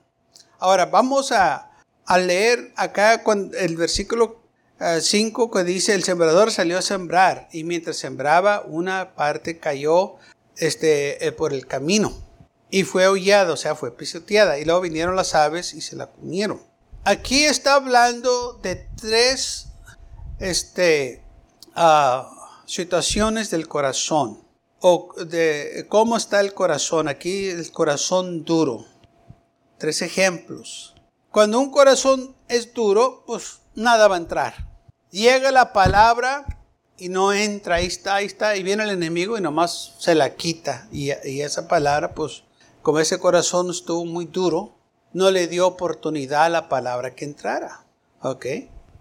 Ahora 0.59 0.85
vamos 0.85 1.33
a, 1.33 1.71
leer 2.19 2.75
acá 2.77 3.23
el 3.59 3.77
versículo 3.79 4.42
5 5.01 5.45
eh, 5.45 5.51
que 5.53 5.65
dice, 5.65 5.95
el 5.95 6.05
sembrador 6.05 6.51
salió 6.51 6.79
a 6.79 6.83
sembrar 6.83 7.49
y 7.53 7.65
mientras 7.65 7.97
sembraba 7.97 8.63
una 8.67 9.15
parte 9.15 9.59
cayó 9.59 10.17
este, 10.57 11.27
eh, 11.27 11.33
por 11.33 11.53
el 11.53 11.67
camino 11.67 12.13
y 12.71 12.85
fue 12.85 13.05
aullado, 13.05 13.55
o 13.55 13.57
sea, 13.57 13.75
fue 13.75 13.97
pisoteada 13.97 14.59
y 14.59 14.65
luego 14.65 14.81
vinieron 14.81 15.15
las 15.15 15.35
aves 15.35 15.75
y 15.75 15.83
se 15.83 15.95
la 15.95 16.07
comieron. 16.11 16.63
Aquí 17.05 17.45
está 17.45 17.75
hablando 17.75 18.55
de 18.63 18.89
tres 18.97 19.69
este, 20.39 21.23
uh, 21.77 22.25
situaciones 22.65 23.51
del 23.51 23.69
corazón 23.69 24.43
o 24.81 25.13
de 25.27 25.87
cómo 25.89 26.17
está 26.17 26.41
el 26.41 26.55
corazón. 26.55 27.09
Aquí 27.09 27.51
el 27.51 27.71
corazón 27.73 28.45
duro. 28.45 28.87
Tres 29.79 30.01
ejemplos. 30.01 30.95
Cuando 31.31 31.59
un 31.59 31.71
corazón 31.71 32.35
es 32.49 32.73
duro, 32.73 33.25
pues 33.27 33.61
nada 33.75 34.09
va 34.09 34.15
a 34.15 34.19
entrar. 34.19 34.72
Llega 35.13 35.53
la 35.53 35.75
palabra 35.75 36.47
y 36.97 37.11
no 37.11 37.35
entra, 37.35 37.77
ahí 37.77 37.87
está, 37.87 38.15
ahí 38.15 38.25
está, 38.25 38.57
y 38.57 38.63
viene 38.63 38.85
el 38.85 38.91
enemigo 38.91 39.37
y 39.37 39.43
nomás 39.43 39.95
se 39.99 40.15
la 40.15 40.37
quita. 40.37 40.89
Y, 40.91 41.11
esa 41.11 41.69
palabra, 41.69 42.15
pues, 42.15 42.45
como 42.81 42.99
ese 42.99 43.21
corazón 43.21 43.69
estuvo 43.69 44.07
muy 44.07 44.25
duro, 44.25 44.75
no 45.13 45.31
le 45.31 45.49
dio 45.49 45.67
oportunidad 45.67 46.45
a 46.45 46.49
la 46.49 46.71
palabra 46.71 47.15
que 47.15 47.27
entrara. 47.27 47.85
¿Ok? 48.23 48.47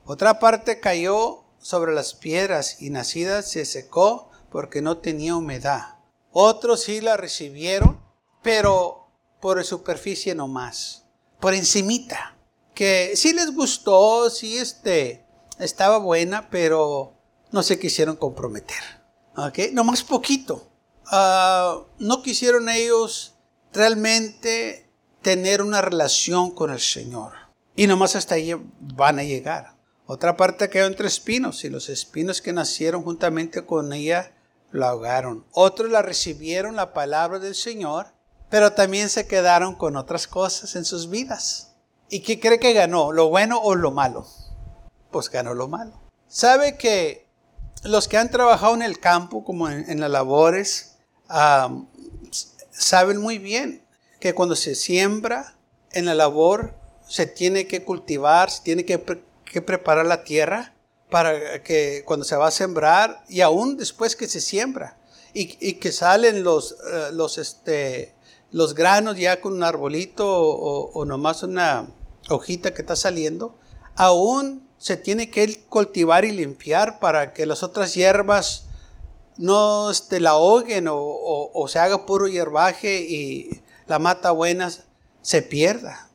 Otra 0.04 0.38
parte 0.38 0.82
cayó 0.82 1.46
sobre 1.60 1.94
las 1.94 2.14
piedras 2.14 2.82
y 2.82 2.90
nacida 2.90 3.42
se 3.42 3.64
secó 3.64 4.30
porque 4.50 4.82
no 4.82 4.98
tenía 4.98 5.38
humedad. 5.38 5.96
Otros 6.34 6.84
sí 6.84 7.00
la 7.00 7.16
recibieron, 7.16 8.02
pero 8.44 9.08
por 9.40 9.64
superficie 9.64 10.36
nomás, 10.36 11.06
por 11.40 11.54
encimita. 11.54 12.36
Que 12.74 13.14
sí 13.16 13.32
les 13.32 13.56
gustó, 13.56 14.30
sí 14.30 14.58
este, 14.58 15.21
estaba 15.62 15.98
buena, 15.98 16.50
pero 16.50 17.14
no 17.52 17.64
se 17.64 17.80
quisieron 17.80 18.16
comprometer. 18.16 18.82
¿Ok? 19.38 19.60
Nomás 19.74 20.04
poquito. 20.04 20.68
Ah, 21.08 21.82
no 22.00 22.22
quisieron 22.22 22.70
ellos 22.70 23.36
realmente 23.74 24.90
tener 25.22 25.62
una 25.62 25.82
relación 25.82 26.52
con 26.52 26.72
el 26.72 26.80
Señor. 26.80 27.34
Y 27.76 27.88
nomás 27.88 28.16
hasta 28.16 28.36
ahí 28.36 28.54
van 28.80 29.20
a 29.20 29.24
llegar. 29.24 29.76
Otra 30.06 30.36
parte 30.36 30.70
quedó 30.70 30.88
entre 30.88 31.08
espinos 31.08 31.64
y 31.64 31.70
los 31.70 31.88
espinos 31.88 32.42
que 32.42 32.52
nacieron 32.52 33.04
juntamente 33.04 33.66
con 33.66 33.94
ella 33.94 34.34
la 34.72 34.90
ahogaron. 34.90 35.46
Otros 35.52 35.90
la 35.90 36.02
recibieron 36.02 36.76
la 36.76 36.94
palabra 36.94 37.40
del 37.40 37.56
Señor, 37.56 38.08
pero 38.50 38.74
también 38.74 39.10
se 39.10 39.28
quedaron 39.28 39.76
con 39.76 39.96
otras 39.96 40.28
cosas 40.28 40.76
en 40.76 40.86
sus 40.86 41.10
vidas. 41.10 41.76
¿Y 42.10 42.22
qué 42.22 42.40
cree 42.40 42.60
que 42.60 42.74
ganó? 42.74 43.14
¿Lo 43.14 43.30
bueno 43.30 43.60
o 43.62 43.76
lo 43.76 43.92
malo? 43.92 44.28
Pues 45.12 45.30
ganó 45.30 45.54
lo 45.54 45.68
malo. 45.68 45.94
¿Sabe 46.28 46.78
que 46.78 47.28
los 47.84 48.08
que 48.08 48.18
han 48.18 48.32
trabajado 48.32 48.74
en 48.74 48.82
el 48.82 49.00
campo, 49.00 49.44
como 49.44 49.70
en, 49.70 50.00
las 50.00 50.10
labores, 50.10 50.98
saben 52.72 53.18
muy 53.18 53.38
bien 53.38 53.84
que 54.20 54.34
cuando 54.34 54.56
se 54.56 54.76
siembra 54.76 55.56
en 55.92 56.06
la 56.06 56.16
labor, 56.16 56.74
se 57.08 57.26
tiene 57.26 57.68
que 57.68 57.84
cultivar, 57.84 58.50
se 58.50 58.62
tiene 58.62 58.86
que 58.86 58.98
que 59.52 59.62
preparar 59.62 60.06
la 60.06 60.24
tierra 60.24 60.74
para 61.10 61.62
que 61.62 62.04
cuando 62.06 62.26
se 62.26 62.36
va 62.36 62.48
a 62.48 62.52
sembrar 62.52 63.24
y 63.28 63.42
aún 63.42 63.78
después 63.78 64.16
que 64.16 64.28
se 64.28 64.40
siembra 64.40 64.98
y, 65.34 65.74
que 65.74 65.92
salen 65.92 66.44
los, 66.44 66.72
eh, 66.72 67.10
los, 67.14 67.38
este, 67.38 68.14
los 68.52 68.76
granos 68.76 69.18
ya 69.18 69.40
con 69.40 69.54
un 69.54 69.64
arbolito 69.64 70.26
o, 70.28 71.06
nomás 71.06 71.44
una 71.44 71.88
hojita 72.30 72.74
que 72.74 72.82
está 72.82 72.96
saliendo, 72.96 73.56
aún 73.96 74.68
se 74.82 74.98
tiene 74.98 75.30
que 75.30 75.64
cultivar 75.70 76.26
y 76.26 76.32
limpiar 76.32 76.98
para 76.98 77.34
que 77.34 77.46
las 77.46 77.62
otras 77.62 77.94
hierbas 77.94 78.66
no 79.38 79.92
este, 79.92 80.20
la 80.20 80.32
ahoguen 80.32 80.88
o, 80.90 81.66
se 81.68 81.78
haga 81.78 82.08
puro 82.08 82.28
hierbaje 82.28 83.02
y 83.02 83.62
la 83.86 84.00
mata 84.00 84.32
buena 84.32 84.74
se 85.22 85.44
pierda. 85.44 86.10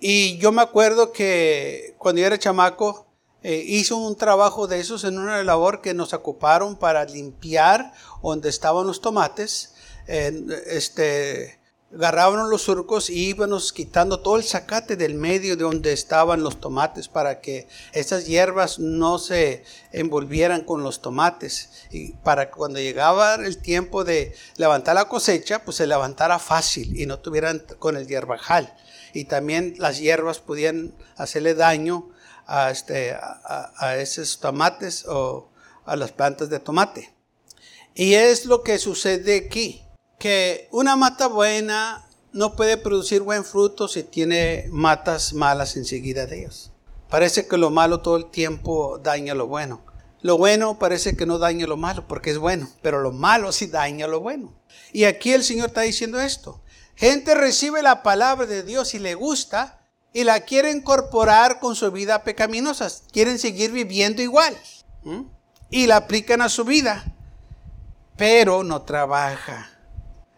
Y 0.00 0.36
yo 0.38 0.50
me 0.50 0.62
acuerdo 0.62 1.12
que 1.12 1.94
cuando 1.96 2.20
yo 2.20 2.26
era 2.26 2.40
chamaco, 2.40 3.06
eh, 3.44 3.62
hizo 3.64 3.96
un 3.98 4.16
trabajo 4.16 4.66
de 4.66 4.80
esos 4.80 5.04
en 5.04 5.20
una 5.20 5.40
labor 5.44 5.80
que 5.80 5.94
nos 5.94 6.12
ocuparon 6.12 6.74
para 6.74 7.04
limpiar 7.04 7.92
donde 8.20 8.48
estaban 8.48 8.88
los 8.88 9.00
tomates. 9.00 9.74
este, 10.08 11.55
agarrábamos 11.94 12.50
los 12.50 12.62
surcos 12.62 13.10
y 13.10 13.28
íbamos 13.28 13.72
quitando 13.72 14.20
todo 14.20 14.36
el 14.36 14.44
zacate 14.44 14.96
del 14.96 15.14
medio 15.14 15.56
de 15.56 15.62
donde 15.62 15.92
estaban 15.92 16.42
los 16.42 16.60
tomates 16.60 17.08
para 17.08 17.40
que 17.40 17.68
esas 17.92 18.26
hierbas 18.26 18.78
no 18.78 19.18
se 19.18 19.64
envolvieran 19.92 20.62
con 20.64 20.82
los 20.82 21.00
tomates. 21.00 21.86
Y 21.90 22.12
para 22.12 22.46
que 22.46 22.56
cuando 22.56 22.80
llegaba 22.80 23.36
el 23.36 23.58
tiempo 23.58 24.04
de 24.04 24.34
levantar 24.56 24.96
la 24.96 25.08
cosecha 25.08 25.64
pues 25.64 25.76
se 25.76 25.86
levantara 25.86 26.38
fácil 26.38 27.00
y 27.00 27.06
no 27.06 27.20
tuvieran 27.20 27.64
con 27.78 27.96
el 27.96 28.06
hierbajal. 28.06 28.76
Y 29.12 29.24
también 29.24 29.74
las 29.78 29.98
hierbas 29.98 30.40
podían 30.40 30.92
hacerle 31.16 31.54
daño 31.54 32.10
a, 32.46 32.70
este, 32.70 33.12
a, 33.14 33.96
esos 33.96 34.40
tomates 34.40 35.06
o 35.06 35.48
a 35.84 35.96
las 35.96 36.12
plantas 36.12 36.50
de 36.50 36.60
tomate. 36.60 37.12
Y 37.94 38.14
es 38.14 38.44
lo 38.44 38.62
que 38.62 38.78
sucede 38.78 39.46
aquí, 39.46 39.85
que 40.18 40.68
una 40.72 40.96
mata 40.96 41.26
buena 41.26 42.06
no 42.32 42.54
puede 42.54 42.76
producir 42.76 43.22
buen 43.22 43.44
fruto 43.44 43.88
si 43.88 44.02
tiene 44.02 44.66
matas 44.70 45.32
malas 45.32 45.76
enseguida 45.76 46.26
de 46.26 46.40
ellos. 46.40 46.72
Parece 47.08 47.46
que 47.46 47.56
lo 47.56 47.70
malo 47.70 48.00
todo 48.00 48.16
el 48.16 48.30
tiempo 48.30 48.98
daña 48.98 49.34
lo 49.34 49.46
bueno. 49.46 49.84
Lo 50.22 50.38
bueno 50.38 50.78
parece 50.78 51.16
que 51.16 51.26
no 51.26 51.38
daña 51.38 51.66
lo 51.66 51.76
malo 51.76 52.08
porque 52.08 52.30
es 52.30 52.38
bueno, 52.38 52.68
pero 52.82 53.00
lo 53.00 53.12
malo 53.12 53.52
sí 53.52 53.66
daña 53.66 54.06
lo 54.06 54.20
bueno. 54.20 54.52
Y 54.92 55.04
aquí 55.04 55.32
el 55.32 55.44
Señor 55.44 55.68
está 55.68 55.82
diciendo 55.82 56.20
esto. 56.20 56.60
Gente 56.94 57.34
recibe 57.34 57.82
la 57.82 58.02
palabra 58.02 58.46
de 58.46 58.62
Dios 58.62 58.94
y 58.94 58.98
le 58.98 59.14
gusta 59.14 59.80
y 60.12 60.24
la 60.24 60.40
quiere 60.40 60.70
incorporar 60.70 61.60
con 61.60 61.76
su 61.76 61.92
vida 61.92 62.24
pecaminosa. 62.24 62.88
Quieren 63.12 63.38
seguir 63.38 63.70
viviendo 63.70 64.22
igual. 64.22 64.56
Y 65.70 65.86
la 65.86 65.96
aplican 65.96 66.40
a 66.40 66.48
su 66.48 66.64
vida. 66.64 67.04
Pero 68.16 68.64
no 68.64 68.82
trabaja. 68.82 69.75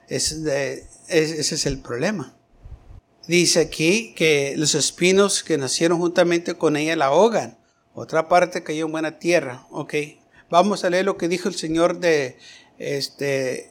Ese 0.09 0.85
es 1.09 1.67
el 1.67 1.81
problema. 1.81 2.37
Dice 3.27 3.61
aquí 3.61 4.15
que 4.15 4.55
los 4.57 4.75
espinos 4.75 5.43
que 5.43 5.59
nacieron 5.59 5.99
juntamente 5.99 6.55
con 6.55 6.77
ella 6.77 6.97
la 6.97 7.07
ahogan. 7.07 7.59
Otra 7.93 8.29
parte 8.29 8.63
cayó 8.63 8.87
en 8.87 8.93
buena 8.93 9.19
tierra. 9.19 9.67
Ok. 9.71 9.95
Vamos 10.51 10.85
a 10.85 10.91
leer 10.91 11.05
lo 11.05 11.19
que 11.19 11.29
dijo 11.29 11.49
el 11.49 11.55
Señor 11.55 11.99
de 11.99 12.39
este 12.79 13.71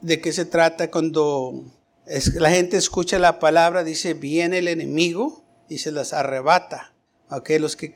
de 0.00 0.20
qué 0.20 0.32
se 0.32 0.44
trata 0.44 0.90
cuando 0.90 1.64
la 2.34 2.50
gente 2.50 2.76
escucha 2.76 3.18
la 3.18 3.38
palabra, 3.38 3.84
dice, 3.84 4.14
viene 4.14 4.58
el 4.58 4.68
enemigo 4.68 5.44
y 5.68 5.78
se 5.78 5.92
las 5.92 6.12
arrebata. 6.12 6.92
Okay, 7.30 7.58
los, 7.58 7.76
que, 7.76 7.94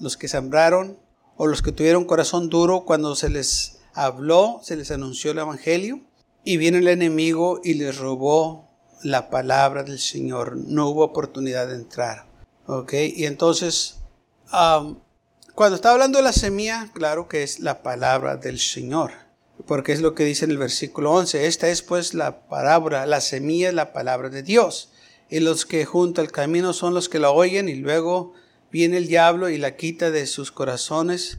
los 0.00 0.16
que 0.16 0.26
sembraron 0.26 0.98
o 1.36 1.46
los 1.46 1.62
que 1.62 1.70
tuvieron 1.70 2.06
corazón 2.06 2.48
duro 2.48 2.84
cuando 2.84 3.14
se 3.14 3.28
les 3.28 3.78
habló, 3.92 4.60
se 4.64 4.74
les 4.74 4.90
anunció 4.90 5.30
el 5.30 5.38
Evangelio, 5.38 6.00
y 6.44 6.56
viene 6.58 6.78
el 6.78 6.88
enemigo 6.88 7.60
y 7.64 7.74
les 7.74 7.98
robó 7.98 8.70
la 9.02 9.30
palabra 9.30 9.82
del 9.82 9.98
Señor. 9.98 10.56
No 10.56 10.88
hubo 10.88 11.04
oportunidad 11.04 11.68
de 11.68 11.76
entrar. 11.76 12.26
¿Ok? 12.66 12.92
Y 13.14 13.26
entonces, 13.26 14.00
cuando 14.50 15.76
está 15.76 15.92
hablando 15.92 16.18
de 16.18 16.24
la 16.24 16.32
semilla, 16.32 16.90
claro 16.92 17.28
que 17.28 17.42
es 17.42 17.60
la 17.60 17.82
palabra 17.82 18.36
del 18.36 18.58
Señor. 18.58 19.12
Porque 19.66 19.92
es 19.92 20.00
lo 20.00 20.14
que 20.14 20.24
dice 20.24 20.44
en 20.44 20.50
el 20.50 20.58
versículo 20.58 21.12
11. 21.12 21.46
Esta 21.46 21.68
es 21.68 21.82
pues 21.82 22.12
la 22.14 22.46
palabra, 22.48 23.06
la 23.06 23.20
semilla 23.20 23.68
es 23.68 23.74
la 23.74 23.92
palabra 23.92 24.28
de 24.28 24.42
Dios. 24.42 24.90
Y 25.30 25.40
los 25.40 25.64
que 25.64 25.84
junto 25.84 26.20
al 26.20 26.30
camino 26.32 26.72
son 26.72 26.94
los 26.94 27.08
que 27.08 27.18
la 27.18 27.30
oyen 27.30 27.68
y 27.68 27.76
luego 27.76 28.34
viene 28.70 28.98
el 28.98 29.06
diablo 29.06 29.48
y 29.48 29.58
la 29.58 29.76
quita 29.76 30.10
de 30.10 30.26
sus 30.26 30.52
corazones 30.52 31.38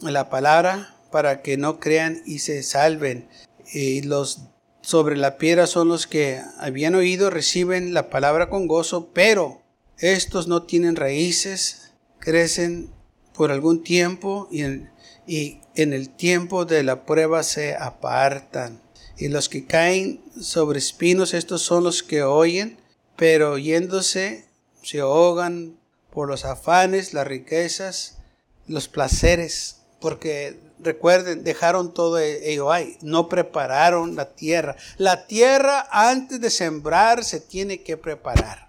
la 0.00 0.30
palabra 0.30 0.94
para 1.10 1.42
que 1.42 1.56
no 1.56 1.80
crean 1.80 2.22
y 2.24 2.38
se 2.40 2.62
salven. 2.62 3.28
Y 3.72 4.02
los 4.02 4.40
sobre 4.80 5.16
la 5.16 5.36
piedra 5.36 5.66
son 5.66 5.88
los 5.88 6.06
que 6.06 6.40
habían 6.58 6.94
oído, 6.94 7.28
reciben 7.28 7.92
la 7.92 8.08
palabra 8.08 8.48
con 8.48 8.66
gozo, 8.66 9.10
pero 9.12 9.60
estos 9.98 10.48
no 10.48 10.62
tienen 10.62 10.96
raíces, 10.96 11.92
crecen 12.20 12.90
por 13.34 13.50
algún 13.50 13.82
tiempo 13.82 14.48
y 14.50 14.62
en, 14.62 14.90
el 15.74 16.08
tiempo 16.10 16.64
de 16.64 16.82
la 16.82 17.04
prueba 17.04 17.42
se 17.42 17.74
apartan. 17.74 18.80
Y 19.16 19.28
los 19.28 19.48
que 19.48 19.66
caen 19.66 20.22
sobre 20.40 20.78
espinos, 20.78 21.34
estos 21.34 21.62
son 21.62 21.84
los 21.84 22.02
que 22.02 22.22
oyen, 22.22 22.78
pero 23.16 23.58
yéndose 23.58 24.46
se 24.82 25.00
ahogan 25.00 25.78
por 26.10 26.28
los 26.28 26.44
afanes, 26.44 27.12
las 27.12 27.26
riquezas, 27.26 28.18
los 28.66 28.88
placeres, 28.88 29.77
porque 30.00 30.60
recuerden, 30.78 31.44
dejaron 31.44 31.92
todo 31.92 32.18
ello 32.18 32.70
ahí, 32.70 32.98
no 33.02 33.28
prepararon 33.28 34.16
la 34.16 34.30
tierra. 34.30 34.76
La 34.96 35.26
tierra 35.26 35.88
antes 35.90 36.40
de 36.40 36.50
sembrar 36.50 37.24
se 37.24 37.40
tiene 37.40 37.82
que 37.82 37.96
preparar. 37.96 38.68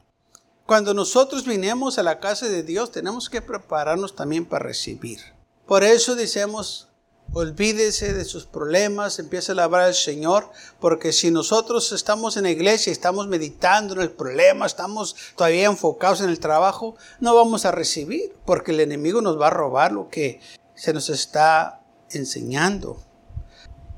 Cuando 0.65 0.93
nosotros 0.93 1.45
vinimos 1.45 1.97
a 1.97 2.03
la 2.03 2.19
casa 2.19 2.47
de 2.47 2.63
Dios, 2.63 2.91
tenemos 2.91 3.29
que 3.29 3.41
prepararnos 3.41 4.15
también 4.15 4.45
para 4.45 4.65
recibir. 4.65 5.19
Por 5.65 5.83
eso 5.83 6.15
decimos, 6.15 6.89
olvídese 7.33 8.13
de 8.13 8.25
sus 8.25 8.45
problemas, 8.45 9.19
empiece 9.19 9.51
a 9.51 9.55
labrar 9.55 9.85
al 9.85 9.95
Señor, 9.95 10.49
porque 10.79 11.11
si 11.11 11.31
nosotros 11.31 11.91
estamos 11.91 12.37
en 12.37 12.43
la 12.43 12.51
iglesia, 12.51 12.91
estamos 12.91 13.27
meditando 13.27 13.95
en 13.95 14.01
el 14.01 14.11
problema, 14.11 14.65
estamos 14.65 15.15
todavía 15.35 15.65
enfocados 15.65 16.21
en 16.21 16.29
el 16.29 16.39
trabajo, 16.39 16.95
no 17.19 17.35
vamos 17.35 17.65
a 17.65 17.71
recibir, 17.71 18.33
porque 18.45 18.71
el 18.71 18.79
enemigo 18.79 19.21
nos 19.21 19.39
va 19.39 19.47
a 19.47 19.51
robar 19.51 19.91
lo 19.91 20.09
que 20.09 20.39
se 20.79 20.93
nos 20.93 21.09
está 21.09 21.81
enseñando. 22.09 23.03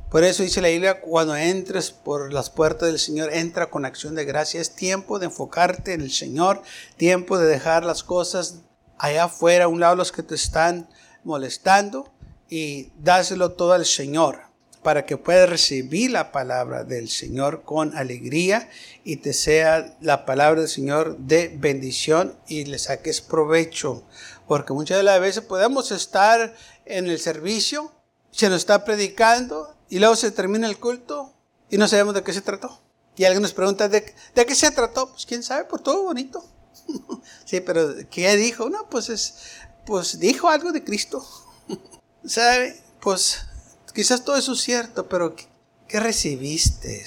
Por 0.09 0.23
eso 0.23 0.41
dice 0.41 0.61
la 0.61 0.69
Biblia, 0.69 0.99
cuando 0.99 1.35
entres 1.35 1.91
por 1.91 2.33
las 2.33 2.49
puertas 2.49 2.89
del 2.89 2.97
Señor, 2.97 3.31
entra 3.31 3.69
con 3.69 3.85
acción 3.85 4.15
de 4.15 4.25
gracia. 4.25 4.59
Es 4.59 4.75
tiempo 4.75 5.19
de 5.19 5.27
enfocarte 5.27 5.93
en 5.93 6.01
el 6.01 6.11
Señor, 6.11 6.63
tiempo 6.97 7.37
de 7.37 7.47
dejar 7.47 7.85
las 7.85 8.03
cosas 8.03 8.61
allá 8.97 9.25
afuera, 9.25 9.65
a 9.65 9.67
un 9.67 9.79
lado 9.79 9.95
los 9.95 10.11
que 10.11 10.23
te 10.23 10.35
están 10.35 10.89
molestando 11.23 12.11
y 12.49 12.91
dáselo 12.99 13.51
todo 13.51 13.73
al 13.73 13.85
Señor 13.85 14.51
para 14.83 15.05
que 15.05 15.17
puedas 15.17 15.49
recibir 15.49 16.11
la 16.11 16.31
palabra 16.31 16.83
del 16.83 17.07
Señor 17.09 17.61
con 17.63 17.95
alegría 17.95 18.69
y 19.03 19.17
te 19.17 19.33
sea 19.33 19.95
la 20.01 20.25
palabra 20.25 20.61
del 20.61 20.69
Señor 20.69 21.17
de 21.19 21.55
bendición 21.55 22.35
y 22.47 22.65
le 22.65 22.79
saques 22.79 23.21
provecho. 23.21 24.03
Porque 24.47 24.73
muchas 24.73 24.97
de 24.97 25.03
las 25.03 25.21
veces 25.21 25.43
podemos 25.43 25.91
estar 25.91 26.55
en 26.85 27.07
el 27.07 27.19
servicio, 27.19 27.91
se 28.31 28.49
nos 28.49 28.59
está 28.59 28.83
predicando 28.85 29.75
y 29.89 29.99
luego 29.99 30.15
se 30.15 30.31
termina 30.31 30.67
el 30.67 30.79
culto 30.79 31.33
y 31.69 31.77
no 31.77 31.87
sabemos 31.87 32.13
de 32.13 32.23
qué 32.23 32.33
se 32.33 32.41
trató. 32.41 32.81
Y 33.15 33.25
alguien 33.25 33.41
nos 33.41 33.53
pregunta, 33.53 33.89
¿de, 33.89 34.15
¿de 34.35 34.45
qué 34.45 34.55
se 34.55 34.71
trató? 34.71 35.09
Pues 35.09 35.25
quién 35.25 35.43
sabe, 35.43 35.65
por 35.65 35.81
todo 35.81 36.03
bonito. 36.03 36.43
sí, 37.45 37.61
pero 37.61 37.93
¿qué 38.09 38.35
dijo? 38.35 38.69
No, 38.69 38.89
pues 38.89 39.09
es, 39.09 39.35
pues 39.85 40.19
dijo 40.19 40.49
algo 40.49 40.71
de 40.71 40.83
Cristo. 40.83 41.25
¿Sabe? 42.25 42.81
Pues 43.01 43.39
quizás 43.93 44.23
todo 44.23 44.37
eso 44.37 44.53
es 44.53 44.61
cierto, 44.61 45.07
pero 45.09 45.35
¿qué, 45.35 45.47
qué 45.87 45.99
recibiste? 45.99 47.05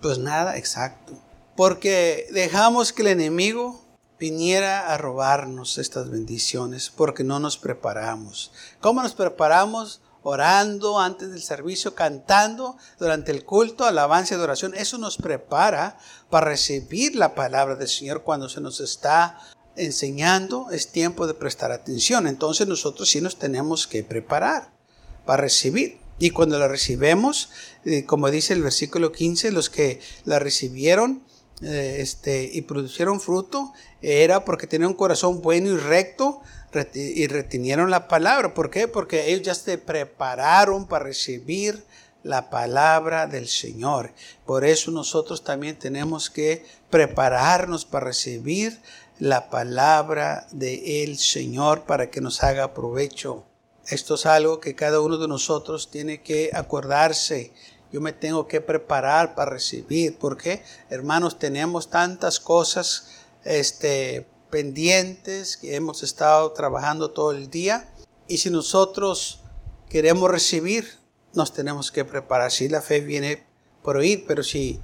Pues 0.00 0.18
nada, 0.18 0.56
exacto. 0.56 1.12
Porque 1.56 2.26
dejamos 2.32 2.92
que 2.92 3.02
el 3.02 3.08
enemigo 3.08 3.79
viniera 4.20 4.92
a 4.92 4.98
robarnos 4.98 5.78
estas 5.78 6.10
bendiciones 6.10 6.92
porque 6.94 7.24
no 7.24 7.40
nos 7.40 7.56
preparamos. 7.56 8.52
¿Cómo 8.80 9.02
nos 9.02 9.14
preparamos? 9.14 10.02
orando 10.22 11.00
antes 11.00 11.30
del 11.30 11.40
servicio, 11.40 11.94
cantando 11.94 12.76
durante 12.98 13.32
el 13.32 13.42
culto, 13.42 13.86
alabanza 13.86 14.34
y 14.34 14.36
adoración. 14.36 14.74
Eso 14.74 14.98
nos 14.98 15.16
prepara 15.16 15.96
para 16.28 16.44
recibir 16.44 17.16
la 17.16 17.34
palabra 17.34 17.74
del 17.76 17.88
Señor 17.88 18.22
cuando 18.22 18.50
se 18.50 18.60
nos 18.60 18.80
está 18.80 19.38
enseñando. 19.76 20.70
Es 20.70 20.92
tiempo 20.92 21.26
de 21.26 21.32
prestar 21.32 21.72
atención. 21.72 22.26
Entonces 22.26 22.68
nosotros 22.68 23.08
sí 23.08 23.22
nos 23.22 23.38
tenemos 23.38 23.86
que 23.86 24.04
preparar 24.04 24.70
para 25.24 25.44
recibir. 25.44 26.00
Y 26.18 26.28
cuando 26.28 26.58
la 26.58 26.68
recibemos, 26.68 27.48
eh, 27.86 28.04
como 28.04 28.30
dice 28.30 28.52
el 28.52 28.62
versículo 28.62 29.12
15, 29.12 29.52
los 29.52 29.70
que 29.70 30.02
la 30.26 30.38
recibieron 30.38 31.22
eh, 31.62 31.96
este, 31.98 32.48
y 32.52 32.62
produjeron 32.62 33.20
fruto, 33.20 33.72
era 34.02 34.44
porque 34.44 34.66
tenían 34.66 34.90
un 34.90 34.96
corazón 34.96 35.42
bueno 35.42 35.68
y 35.70 35.76
recto, 35.76 36.40
y 36.94 37.26
retenieron 37.26 37.90
la 37.90 38.06
palabra. 38.06 38.54
¿Por 38.54 38.70
qué? 38.70 38.86
Porque 38.86 39.30
ellos 39.30 39.42
ya 39.42 39.54
se 39.54 39.76
prepararon 39.76 40.86
para 40.86 41.04
recibir 41.04 41.84
la 42.22 42.50
palabra 42.50 43.26
del 43.26 43.48
Señor. 43.48 44.12
Por 44.46 44.64
eso 44.64 44.90
nosotros 44.90 45.42
también 45.42 45.78
tenemos 45.78 46.30
que 46.30 46.64
prepararnos 46.90 47.84
para 47.84 48.06
recibir 48.06 48.80
la 49.18 49.50
palabra 49.50 50.46
del 50.52 51.18
Señor 51.18 51.82
para 51.82 52.10
que 52.10 52.20
nos 52.20 52.42
haga 52.42 52.72
provecho. 52.72 53.44
Esto 53.86 54.14
es 54.14 54.26
algo 54.26 54.60
que 54.60 54.74
cada 54.74 55.00
uno 55.00 55.18
de 55.18 55.28
nosotros 55.28 55.90
tiene 55.90 56.22
que 56.22 56.50
acordarse. 56.54 57.52
Yo 57.92 58.00
me 58.00 58.12
tengo 58.12 58.46
que 58.46 58.60
preparar 58.60 59.34
para 59.34 59.50
recibir, 59.50 60.16
porque 60.18 60.62
hermanos 60.90 61.38
tenemos 61.38 61.90
tantas 61.90 62.38
cosas 62.38 63.08
este, 63.44 64.26
pendientes 64.50 65.56
que 65.56 65.76
hemos 65.76 66.02
estado 66.02 66.52
trabajando 66.52 67.10
todo 67.10 67.32
el 67.32 67.50
día. 67.50 67.92
Y 68.28 68.38
si 68.38 68.50
nosotros 68.50 69.40
queremos 69.88 70.30
recibir, 70.30 70.98
nos 71.34 71.52
tenemos 71.52 71.90
que 71.90 72.04
preparar. 72.04 72.50
Si 72.50 72.68
la 72.68 72.80
fe 72.80 73.00
viene 73.00 73.44
por 73.82 73.96
oír, 73.96 74.24
pero 74.26 74.42
si 74.42 74.80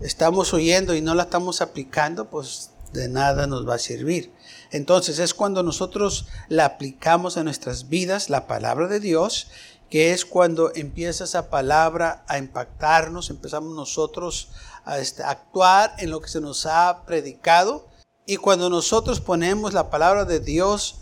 estamos 0.00 0.54
oyendo 0.54 0.94
y 0.94 1.00
no 1.00 1.14
la 1.14 1.24
estamos 1.24 1.60
aplicando, 1.60 2.30
pues 2.30 2.70
de 2.92 3.08
nada 3.08 3.46
nos 3.46 3.68
va 3.68 3.74
a 3.74 3.78
servir. 3.78 4.32
Entonces 4.70 5.18
es 5.18 5.34
cuando 5.34 5.62
nosotros 5.62 6.26
la 6.48 6.64
aplicamos 6.64 7.36
a 7.36 7.44
nuestras 7.44 7.88
vidas, 7.88 8.30
la 8.30 8.46
palabra 8.46 8.88
de 8.88 9.00
Dios, 9.00 9.48
que 9.90 10.12
es 10.12 10.24
cuando 10.24 10.74
empieza 10.74 11.24
esa 11.24 11.48
palabra 11.48 12.24
a 12.28 12.38
impactarnos, 12.38 13.30
empezamos 13.30 13.74
nosotros 13.74 14.48
a 14.84 14.98
este, 14.98 15.22
actuar 15.22 15.94
en 15.98 16.10
lo 16.10 16.20
que 16.20 16.28
se 16.28 16.40
nos 16.40 16.66
ha 16.66 17.04
predicado 17.06 17.86
y 18.26 18.36
cuando 18.36 18.68
nosotros 18.68 19.20
ponemos 19.20 19.72
la 19.72 19.88
palabra 19.88 20.24
de 20.24 20.40
Dios 20.40 20.96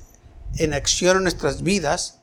en 0.57 0.75
acción 0.75 1.17
en 1.17 1.23
nuestras 1.23 1.63
vidas, 1.63 2.21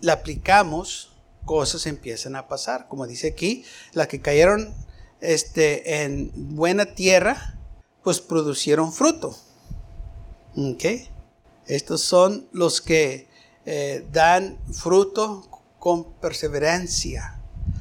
la 0.00 0.14
aplicamos, 0.14 1.10
cosas 1.44 1.86
empiezan 1.86 2.36
a 2.36 2.46
pasar. 2.46 2.86
Como 2.88 3.06
dice 3.06 3.28
aquí, 3.28 3.64
las 3.92 4.06
que 4.06 4.20
cayeron 4.20 4.72
este, 5.20 6.04
en 6.04 6.30
buena 6.54 6.94
tierra, 6.94 7.58
pues 8.04 8.20
producieron 8.20 8.92
fruto. 8.92 9.36
¿Okay? 10.56 11.08
Estos 11.66 12.02
son 12.02 12.48
los 12.52 12.80
que 12.80 13.28
eh, 13.66 14.06
dan 14.12 14.58
fruto 14.72 15.46
con 15.78 16.12
perseverancia. 16.14 17.40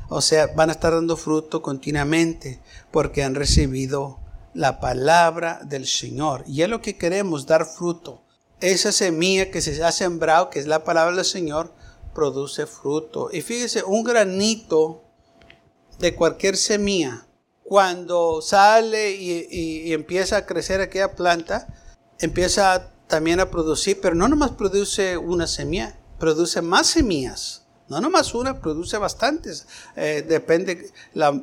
O 0.09 0.21
sea, 0.21 0.47
van 0.47 0.69
a 0.69 0.73
estar 0.73 0.93
dando 0.93 1.15
fruto 1.15 1.61
continuamente 1.61 2.59
porque 2.91 3.23
han 3.23 3.35
recibido 3.35 4.19
la 4.53 4.79
palabra 4.79 5.61
del 5.63 5.87
Señor. 5.87 6.43
Y 6.47 6.61
es 6.61 6.69
lo 6.69 6.81
que 6.81 6.97
queremos, 6.97 7.45
dar 7.45 7.65
fruto. 7.65 8.21
Esa 8.61 8.91
semilla 8.91 9.51
que 9.51 9.61
se 9.61 9.83
ha 9.83 9.91
sembrado, 9.91 10.49
que 10.49 10.59
es 10.59 10.67
la 10.67 10.83
palabra 10.83 11.15
del 11.15 11.25
Señor, 11.25 11.73
produce 12.13 12.65
fruto. 12.65 13.29
Y 13.31 13.41
fíjese, 13.41 13.83
un 13.83 14.03
granito 14.03 15.03
de 15.99 16.15
cualquier 16.15 16.57
semilla, 16.57 17.25
cuando 17.63 18.41
sale 18.41 19.11
y, 19.11 19.91
empieza 19.91 20.37
a 20.37 20.45
crecer 20.45 20.81
aquella 20.81 21.15
planta, 21.15 21.67
empieza 22.19 22.91
también 23.07 23.39
a 23.39 23.51
producir, 23.51 23.99
pero 24.01 24.15
no 24.15 24.27
nomás 24.27 24.51
produce 24.51 25.17
una 25.17 25.47
semilla, 25.47 25.97
produce 26.19 26.61
más 26.61 26.87
semillas. 26.87 27.63
No 27.87 28.01
nomás 28.01 28.33
una, 28.33 28.61
produce 28.61 28.97
bastantes. 28.97 29.67
Eh, 29.95 30.25
depende 30.27 30.91
la, 31.13 31.39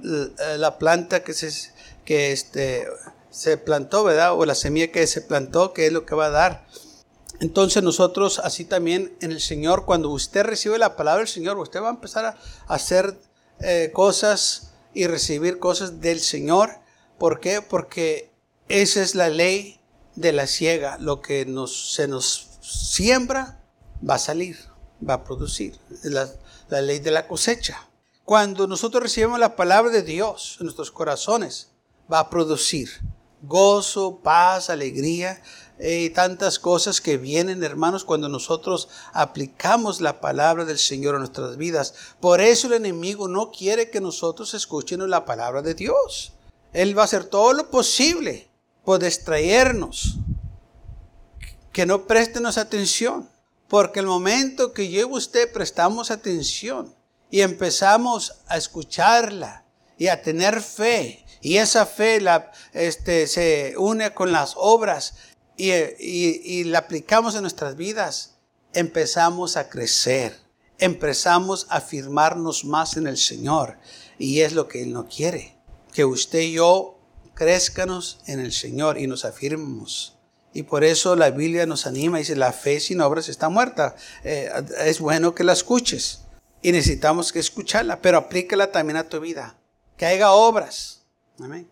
la, 0.59 0.77
planta 0.77 1.22
que 1.22 1.35
se, 1.35 1.72
que 2.05 2.33
este, 2.33 2.88
se 3.31 3.59
plantó, 3.59 4.03
¿verdad? 4.03 4.35
O 4.35 4.44
la 4.44 4.57
semilla 4.57 4.90
que 4.90 5.07
se 5.07 5.20
plantó, 5.20 5.72
que 5.72 5.87
es 5.87 5.92
lo 5.92 6.05
que 6.05 6.16
va 6.16 6.27
a 6.27 6.31
dar. 6.31 6.66
Entonces 7.40 7.83
nosotros 7.83 8.40
así 8.40 8.64
también 8.64 9.16
en 9.20 9.33
el 9.33 9.40
Señor, 9.40 9.85
cuando 9.85 10.11
usted 10.11 10.44
recibe 10.44 10.79
la 10.79 10.96
palabra 10.96 11.20
del 11.20 11.29
Señor, 11.29 11.59
usted 11.59 11.81
va 11.81 11.88
a 11.88 11.94
empezar 11.94 12.25
a 12.25 12.38
hacer 12.66 13.18
eh, 13.61 13.90
cosas 13.92 14.72
y 14.94 15.07
recibir 15.07 15.59
cosas 15.59 16.01
del 16.01 16.20
Señor. 16.20 16.70
¿Por 17.18 17.40
qué? 17.40 17.62
Porque 17.62 18.33
esa 18.68 19.03
es 19.03 19.14
la 19.14 19.29
ley 19.29 19.81
de 20.14 20.33
la 20.33 20.46
ciega. 20.46 20.98
Lo 20.98 21.20
que 21.20 21.46
nos, 21.46 21.94
se 21.94 22.09
nos 22.09 22.59
siembra 22.61 23.62
va 24.09 24.14
a 24.14 24.18
salir, 24.18 24.59
va 25.07 25.14
a 25.14 25.25
producir. 25.25 25.79
La, 26.03 26.29
la 26.68 26.81
ley 26.81 26.98
de 26.98 27.11
la 27.11 27.29
cosecha. 27.29 27.88
Cuando 28.25 28.66
nosotros 28.66 29.03
recibimos 29.03 29.38
la 29.38 29.57
palabra 29.57 29.90
de 29.90 30.03
Dios 30.03 30.57
en 30.61 30.66
nuestros 30.66 30.90
corazones, 30.90 31.70
va 32.11 32.20
a 32.20 32.31
producir 32.31 32.88
gozo, 33.42 34.20
paz, 34.22 34.70
alegría 34.70 35.42
y 35.81 36.11
tantas 36.11 36.59
cosas 36.59 37.01
que 37.01 37.16
vienen, 37.16 37.62
hermanos, 37.64 38.05
cuando 38.05 38.29
nosotros 38.29 38.88
aplicamos 39.12 40.01
la 40.01 40.20
palabra 40.20 40.64
del 40.64 40.79
Señor 40.79 41.16
a 41.16 41.18
nuestras 41.18 41.57
vidas. 41.57 41.94
Por 42.20 42.40
eso 42.40 42.68
el 42.68 42.75
enemigo 42.75 43.27
no 43.27 43.51
quiere 43.51 43.90
que 43.90 44.01
nosotros 44.01 44.55
escuchemos 44.55 45.09
la 45.09 45.25
palabra 45.25 45.61
de 45.61 45.75
Dios. 45.75 46.33
Él 46.72 46.96
va 46.96 47.03
a 47.03 47.07
hacer 47.07 47.25
todo 47.25 47.53
lo 47.53 47.70
posible 47.70 48.48
por 48.85 49.03
distraernos, 49.03 50.18
que 51.73 51.87
no 51.87 52.07
prestemos 52.07 52.59
atención. 52.59 53.29
Porque 53.68 54.01
el 54.01 54.07
momento 54.07 54.75
que 54.75 54.90
yo 54.90 55.01
y 55.01 55.05
usted 55.05 55.51
prestamos 55.51 56.11
atención 56.11 56.95
y 57.31 57.40
empezamos 57.40 58.42
a 58.47 58.59
escucharla 58.59 59.64
y 59.97 60.09
a 60.09 60.21
tener 60.21 60.61
fe, 60.61 61.25
y 61.40 61.57
esa 61.57 61.87
fe 61.87 62.21
la, 62.21 62.53
este, 62.75 63.27
se 63.27 63.75
une 63.79 64.12
con 64.12 64.31
las 64.31 64.53
obras 64.57 65.14
y, 65.57 65.71
y 65.71 66.64
la 66.64 66.81
aplicamos 66.81 67.35
en 67.35 67.40
nuestras 67.40 67.77
vidas, 67.77 68.37
empezamos 68.75 69.57
a 69.57 69.71
crecer, 69.71 70.38
empezamos 70.79 71.66
a 71.71 71.77
afirmarnos 71.77 72.66
más 72.66 72.99
en 72.99 73.07
el 73.07 73.16
Señor. 73.16 73.79
Y 74.18 74.40
es 74.40 74.53
lo 74.53 74.68
que 74.68 74.83
Él 74.83 74.92
no 74.92 75.09
quiere, 75.09 75.57
que 75.95 76.05
usted 76.05 76.40
y 76.40 76.53
yo 76.53 76.91
crezcanos 77.35 78.21
en 78.27 78.40
el 78.40 78.53
Señor 78.53 78.99
y 78.99 79.07
nos 79.07 79.25
afirmemos. 79.25 80.16
Y 80.55 80.64
por 80.64 80.85
eso 80.85 81.16
la 81.16 81.31
Biblia 81.31 81.66
nos 81.66 81.87
anima 81.87 82.18
y 82.18 82.23
dice, 82.23 82.37
la 82.37 82.53
fe 82.53 82.79
sin 82.81 83.01
obras 83.01 83.29
está 83.29 83.49
muerta. 83.49 83.97
Eh, 84.23 84.51
es 84.81 85.01
bueno 85.01 85.35
que 85.35 85.45
la 85.45 85.55
escuches 85.55 86.23
y 86.61 86.73
necesitamos 86.73 87.33
que 87.33 87.38
escucharla, 87.38 88.01
pero 88.01 88.18
aplícala 88.18 88.71
también 88.71 88.99
a 88.99 89.09
tu 89.09 89.21
vida. 89.21 89.57
Que 89.97 90.07
haya 90.07 90.33
obras. 90.33 91.03
Amén. 91.40 91.68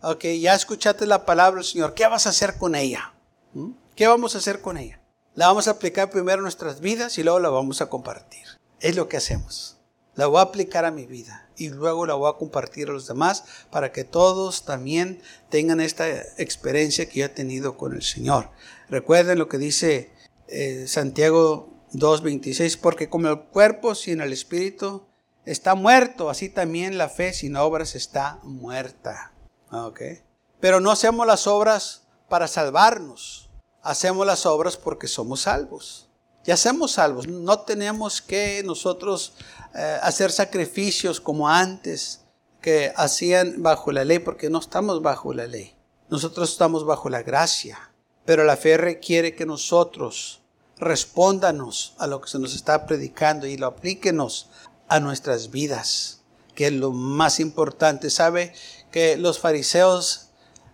Ok, 0.00 0.24
ya 0.40 0.54
escuchaste 0.54 1.06
la 1.06 1.24
palabra 1.24 1.58
del 1.58 1.64
Señor. 1.64 1.94
¿Qué 1.94 2.06
vas 2.06 2.26
a 2.26 2.30
hacer 2.30 2.56
con 2.56 2.74
ella? 2.74 3.12
¿Mm? 3.52 3.72
¿Qué 3.94 4.06
vamos 4.06 4.34
a 4.34 4.38
hacer 4.38 4.60
con 4.60 4.76
ella? 4.78 5.00
La 5.34 5.48
vamos 5.48 5.68
a 5.68 5.72
aplicar 5.72 6.10
primero 6.10 6.38
en 6.38 6.42
nuestras 6.42 6.80
vidas 6.80 7.18
y 7.18 7.22
luego 7.22 7.40
la 7.40 7.48
vamos 7.50 7.80
a 7.80 7.88
compartir. 7.88 8.46
Es 8.80 8.96
lo 8.96 9.08
que 9.08 9.16
hacemos. 9.16 9.78
La 10.14 10.26
voy 10.26 10.38
a 10.38 10.42
aplicar 10.42 10.84
a 10.84 10.90
mi 10.90 11.06
vida 11.06 11.43
y 11.56 11.68
luego 11.70 12.06
la 12.06 12.14
voy 12.14 12.30
a 12.30 12.36
compartir 12.36 12.88
a 12.88 12.92
los 12.92 13.06
demás 13.06 13.44
para 13.70 13.92
que 13.92 14.04
todos 14.04 14.64
también 14.64 15.20
tengan 15.50 15.80
esta 15.80 16.08
experiencia 16.38 17.08
que 17.08 17.20
yo 17.20 17.26
he 17.26 17.30
tenido 17.30 17.76
con 17.76 17.94
el 17.94 18.02
Señor. 18.02 18.50
Recuerden 18.88 19.38
lo 19.38 19.48
que 19.48 19.58
dice 19.58 20.10
eh, 20.48 20.86
Santiago 20.86 21.74
2.26, 21.92 22.78
porque 22.80 23.08
como 23.08 23.28
el 23.28 23.40
cuerpo 23.40 23.94
sin 23.94 24.20
el 24.20 24.32
espíritu 24.32 25.06
está 25.44 25.74
muerto, 25.74 26.30
así 26.30 26.48
también 26.48 26.98
la 26.98 27.08
fe 27.08 27.32
sin 27.32 27.56
obras 27.56 27.94
está 27.94 28.40
muerta. 28.42 29.32
Okay. 29.70 30.22
Pero 30.60 30.80
no 30.80 30.90
hacemos 30.90 31.26
las 31.26 31.46
obras 31.46 32.06
para 32.28 32.48
salvarnos, 32.48 33.50
hacemos 33.82 34.26
las 34.26 34.46
obras 34.46 34.76
porque 34.76 35.06
somos 35.06 35.42
salvos. 35.42 36.08
Ya 36.44 36.58
somos 36.58 36.92
salvos, 36.92 37.26
no 37.26 37.60
tenemos 37.60 38.20
que 38.20 38.62
nosotros 38.64 39.32
eh, 39.74 39.98
hacer 40.02 40.30
sacrificios 40.30 41.18
como 41.20 41.48
antes 41.48 42.20
que 42.60 42.92
hacían 42.96 43.62
bajo 43.62 43.92
la 43.92 44.04
ley, 44.04 44.18
porque 44.18 44.50
no 44.50 44.58
estamos 44.58 45.00
bajo 45.00 45.32
la 45.32 45.46
ley. 45.46 45.74
Nosotros 46.10 46.52
estamos 46.52 46.84
bajo 46.84 47.08
la 47.08 47.22
gracia. 47.22 47.90
Pero 48.24 48.44
la 48.44 48.56
fe 48.56 48.76
requiere 48.76 49.34
que 49.34 49.46
nosotros 49.46 50.42
respóndanos 50.78 51.94
a 51.98 52.06
lo 52.06 52.20
que 52.20 52.30
se 52.30 52.38
nos 52.38 52.54
está 52.54 52.86
predicando 52.86 53.46
y 53.46 53.56
lo 53.56 53.66
aplíquenos 53.66 54.48
a 54.88 55.00
nuestras 55.00 55.50
vidas, 55.50 56.22
que 56.54 56.66
es 56.66 56.72
lo 56.72 56.92
más 56.92 57.40
importante. 57.40 58.10
¿Sabe 58.10 58.54
que 58.90 59.16
los 59.16 59.38
fariseos 59.38 60.28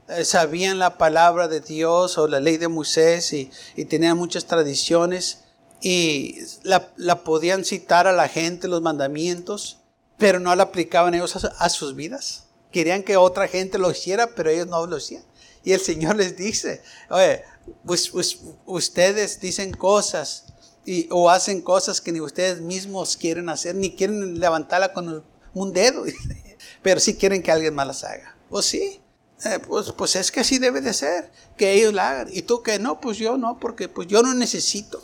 eh, 0.08 0.24
sabían 0.24 0.78
la 0.78 0.98
palabra 0.98 1.48
de 1.48 1.60
Dios 1.60 2.18
o 2.18 2.28
la 2.28 2.40
ley 2.40 2.56
de 2.56 2.68
Moisés 2.68 3.32
y 3.32 3.50
tenían 3.84 4.16
muchas 4.16 4.46
tradiciones? 4.46 5.39
Y 5.80 6.36
la, 6.62 7.24
podían 7.24 7.64
citar 7.64 8.06
a 8.06 8.12
la 8.12 8.28
gente, 8.28 8.68
los 8.68 8.82
mandamientos, 8.82 9.78
pero 10.18 10.38
no 10.38 10.54
la 10.54 10.64
aplicaban 10.64 11.14
ellos 11.14 11.36
a, 11.36 11.68
sus 11.70 11.94
vidas. 11.94 12.44
Querían 12.70 13.02
que 13.02 13.16
otra 13.16 13.48
gente 13.48 13.78
lo 13.78 13.90
hiciera, 13.90 14.34
pero 14.34 14.50
ellos 14.50 14.66
no 14.66 14.86
lo 14.86 14.96
hacían. 14.96 15.24
Y 15.64 15.72
el 15.72 15.80
Señor 15.80 16.16
les 16.16 16.36
dice, 16.36 16.82
oye, 17.08 17.42
pues, 17.84 18.10
pues, 18.10 18.38
ustedes 18.66 19.40
dicen 19.40 19.72
cosas 19.72 20.46
y, 20.84 21.08
o 21.10 21.30
hacen 21.30 21.62
cosas 21.62 22.00
que 22.00 22.12
ni 22.12 22.20
ustedes 22.20 22.60
mismos 22.60 23.16
quieren 23.16 23.48
hacer, 23.48 23.74
ni 23.74 23.94
quieren 23.94 24.38
levantarla 24.38 24.92
con 24.92 25.24
un 25.54 25.72
dedo, 25.72 26.04
pero 26.82 27.00
sí 27.00 27.14
quieren 27.16 27.42
que 27.42 27.52
alguien 27.52 27.74
más 27.74 27.86
las 27.86 28.04
haga. 28.04 28.36
Pues 28.48 28.66
sí, 28.66 29.00
eh, 29.44 29.58
pues, 29.66 29.92
pues 29.92 30.16
es 30.16 30.30
que 30.30 30.40
así 30.40 30.58
debe 30.58 30.80
de 30.80 30.92
ser, 30.92 31.30
que 31.56 31.72
ellos 31.72 31.94
la 31.94 32.10
hagan. 32.10 32.28
Y 32.32 32.42
tú 32.42 32.62
que 32.62 32.78
no, 32.78 33.00
pues 33.00 33.16
yo 33.16 33.38
no, 33.38 33.58
porque 33.58 33.88
pues 33.88 34.08
yo 34.08 34.22
no 34.22 34.34
necesito. 34.34 35.02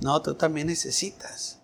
No, 0.00 0.20
tú 0.22 0.34
también 0.34 0.66
necesitas. 0.66 1.58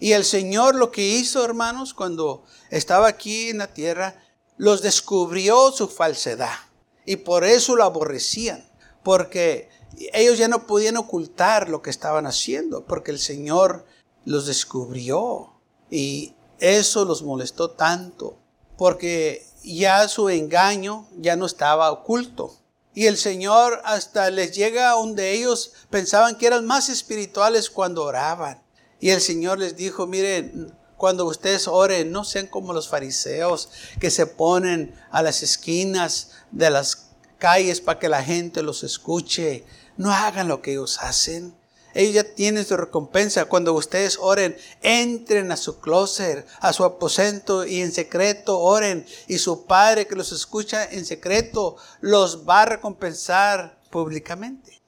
Y 0.00 0.12
el 0.12 0.24
Señor 0.24 0.74
lo 0.74 0.90
que 0.90 1.06
hizo, 1.06 1.44
hermanos, 1.44 1.92
cuando 1.94 2.44
estaba 2.70 3.06
aquí 3.06 3.50
en 3.50 3.58
la 3.58 3.68
tierra, 3.68 4.22
los 4.56 4.82
descubrió 4.82 5.70
su 5.72 5.88
falsedad. 5.88 6.56
Y 7.04 7.16
por 7.16 7.44
eso 7.44 7.76
lo 7.76 7.84
aborrecían. 7.84 8.68
Porque 9.02 9.68
ellos 10.12 10.38
ya 10.38 10.48
no 10.48 10.66
podían 10.66 10.96
ocultar 10.96 11.68
lo 11.68 11.82
que 11.82 11.90
estaban 11.90 12.26
haciendo. 12.26 12.86
Porque 12.86 13.10
el 13.10 13.18
Señor 13.18 13.84
los 14.24 14.46
descubrió. 14.46 15.52
Y 15.90 16.34
eso 16.58 17.04
los 17.04 17.22
molestó 17.22 17.70
tanto. 17.70 18.38
Porque 18.78 19.46
ya 19.62 20.08
su 20.08 20.28
engaño 20.30 21.08
ya 21.18 21.36
no 21.36 21.44
estaba 21.44 21.90
oculto. 21.90 22.59
Y 22.94 23.06
el 23.06 23.16
Señor 23.16 23.80
hasta 23.84 24.30
les 24.30 24.52
llega 24.52 24.90
donde 24.90 25.32
ellos 25.32 25.72
pensaban 25.90 26.36
que 26.36 26.46
eran 26.46 26.66
más 26.66 26.88
espirituales 26.88 27.70
cuando 27.70 28.04
oraban. 28.04 28.62
Y 28.98 29.10
el 29.10 29.20
Señor 29.20 29.58
les 29.58 29.76
dijo, 29.76 30.06
miren, 30.06 30.74
cuando 30.96 31.24
ustedes 31.24 31.68
oren, 31.68 32.12
no 32.12 32.24
sean 32.24 32.46
como 32.46 32.72
los 32.72 32.88
fariseos 32.88 33.70
que 34.00 34.10
se 34.10 34.26
ponen 34.26 34.94
a 35.10 35.22
las 35.22 35.42
esquinas 35.42 36.32
de 36.50 36.68
las 36.68 37.10
calles 37.38 37.80
para 37.80 37.98
que 37.98 38.08
la 38.08 38.22
gente 38.22 38.62
los 38.62 38.82
escuche. 38.82 39.64
No 39.96 40.12
hagan 40.12 40.48
lo 40.48 40.60
que 40.60 40.72
ellos 40.72 40.98
hacen. 41.00 41.54
Ellos 41.94 42.14
ya 42.14 42.24
tienen 42.24 42.64
su 42.64 42.76
recompensa. 42.76 43.46
Cuando 43.46 43.74
ustedes 43.74 44.18
oren, 44.20 44.56
entren 44.82 45.50
a 45.52 45.56
su 45.56 45.80
closet, 45.80 46.46
a 46.60 46.72
su 46.72 46.84
aposento 46.84 47.66
y 47.66 47.80
en 47.80 47.92
secreto 47.92 48.58
oren. 48.58 49.06
Y 49.26 49.38
su 49.38 49.66
Padre 49.66 50.06
que 50.06 50.16
los 50.16 50.32
escucha 50.32 50.84
en 50.84 51.04
secreto 51.04 51.76
los 52.00 52.48
va 52.48 52.62
a 52.62 52.66
recompensar 52.66 53.78
públicamente. 53.90 54.80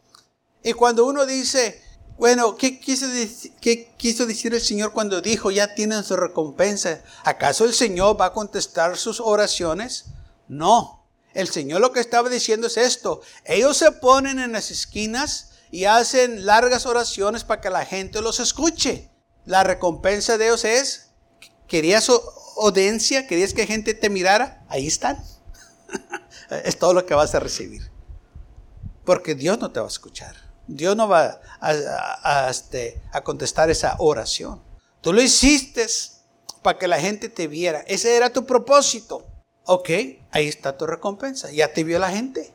Y 0.63 0.73
cuando 0.75 1.07
uno 1.07 1.27
dice, 1.27 1.83
bueno, 2.19 2.57
¿qué 2.57 2.79
¿qué 2.81 3.93
quiso 3.97 4.27
decir 4.27 4.55
el 4.55 4.61
Señor 4.61 4.93
cuando 4.93 5.21
dijo, 5.21 5.51
ya 5.51 5.75
tienen 5.75 6.05
su 6.05 6.17
recompensa? 6.17 7.03
¿Acaso 7.25 7.65
el 7.65 7.75
Señor 7.75 8.21
va 8.21 8.27
a 8.27 8.33
contestar 8.33 8.97
sus 8.97 9.21
oraciones? 9.21 10.05
No. 10.47 11.03
El 11.35 11.49
Señor 11.49 11.81
lo 11.81 11.93
que 11.93 12.01
estaba 12.01 12.29
diciendo 12.29 12.67
es 12.67 12.77
esto. 12.77 13.23
Ellos 13.45 13.77
se 13.77 13.91
ponen 13.91 14.39
en 14.39 14.53
las 14.53 14.71
esquinas 14.71 15.52
y 15.73 15.87
hacen 15.87 16.45
largas 16.45 16.85
oraciones 16.85 17.45
para 17.45 17.63
que 17.63 17.71
la 17.71 17.87
gente 17.87 18.21
los 18.21 18.39
escuche. 18.39 19.11
La 19.47 19.65
recompensa 19.65 20.37
de 20.37 20.45
Dios 20.45 20.65
es, 20.67 21.11
querías 21.67 22.09
audiencia, 22.59 23.27
querías 23.27 23.55
que 23.55 23.67
gente 23.67 23.95
te 23.95 24.11
mirara, 24.11 24.65
ahí 24.69 24.87
están. 24.87 25.25
es 26.65 26.79
todo 26.79 26.93
lo 26.93 27.07
que 27.07 27.15
vas 27.15 27.35
a 27.35 27.41
recibir. 27.41 27.91
Porque 29.07 29.35
Dios 29.35 29.59
no 29.59 29.73
te 29.73 29.81
va 29.81 29.87
a 29.87 29.89
escuchar. 29.89 30.37
Dios 30.67 30.95
no 30.95 31.09
va 31.09 31.41
a, 31.59 32.49
este, 32.51 33.03
a 33.11 33.23
contestar 33.23 33.71
esa 33.71 33.97
oración. 33.99 34.63
Tú 35.01 35.15
lo 35.15 35.23
hiciste 35.23 35.87
para 36.61 36.79
que 36.79 36.87
la 36.87 37.01
gente 37.01 37.31
te 37.31 37.49
viera. 37.49 37.83
Ese 37.87 38.15
era 38.15 38.31
tu 38.31 38.45
propósito. 38.45 39.27
Ok, 39.65 39.89
ahí 40.31 40.49
está 40.49 40.77
tu 40.77 40.87
recompensa. 40.87 41.51
Ya 41.51 41.73
te 41.73 41.83
vio 41.83 41.99
la 41.99 42.11
gente. 42.11 42.53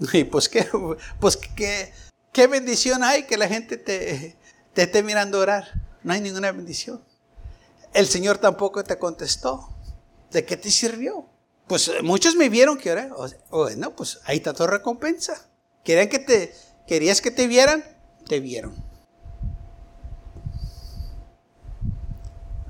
Y 0.12 0.24
pues 0.24 0.48
qué, 0.48 0.68
pues 1.20 1.36
qué, 1.36 1.92
¿Qué 2.34 2.48
bendición 2.48 3.04
hay 3.04 3.22
que 3.22 3.38
la 3.38 3.46
gente 3.46 3.76
te, 3.76 4.36
te 4.72 4.82
esté 4.82 5.04
mirando 5.04 5.38
orar? 5.38 5.68
No 6.02 6.12
hay 6.12 6.20
ninguna 6.20 6.50
bendición. 6.50 7.00
El 7.92 8.08
Señor 8.08 8.38
tampoco 8.38 8.82
te 8.82 8.98
contestó. 8.98 9.70
¿De 10.32 10.44
qué 10.44 10.56
te 10.56 10.68
sirvió? 10.72 11.28
Pues 11.68 11.92
muchos 12.02 12.34
me 12.34 12.48
vieron 12.48 12.76
que 12.76 12.90
oré. 12.90 13.08
Bueno, 13.50 13.94
pues 13.94 14.18
ahí 14.24 14.38
está 14.38 14.52
tu 14.52 14.66
recompensa. 14.66 15.48
Querían 15.84 16.08
que 16.08 16.18
te, 16.18 16.52
¿Querías 16.88 17.20
que 17.20 17.30
te 17.30 17.46
vieran? 17.46 17.84
Te 18.28 18.40
vieron. 18.40 18.74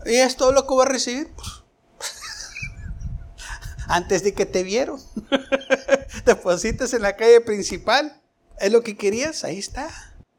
¿Y 0.05 0.17
es 0.17 0.37
todo 0.37 0.53
lo 0.53 0.67
que 0.67 0.75
voy 0.75 0.85
a 0.85 0.89
recibir? 0.91 1.33
Pues, 1.35 1.65
antes 3.89 4.23
de 4.23 4.35
que 4.35 4.45
te 4.45 4.63
vieron. 4.63 5.01
Depositas 6.27 6.93
en 6.93 7.01
la 7.01 7.17
calle 7.17 7.41
principal. 7.41 8.21
¿Es 8.61 8.73
lo 8.73 8.83
que 8.83 8.97
querías? 8.97 9.45
Ahí 9.45 9.59
está. 9.59 9.91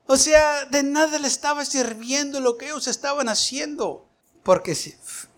O 0.08 0.18
sea, 0.18 0.66
de 0.66 0.84
nada 0.84 1.20
le 1.20 1.28
estaba 1.28 1.66
sirviendo 1.66 2.40
lo 2.40 2.58
que 2.58 2.66
ellos 2.66 2.88
estaban 2.88 3.30
haciendo. 3.30 4.08
Porque 4.44 4.78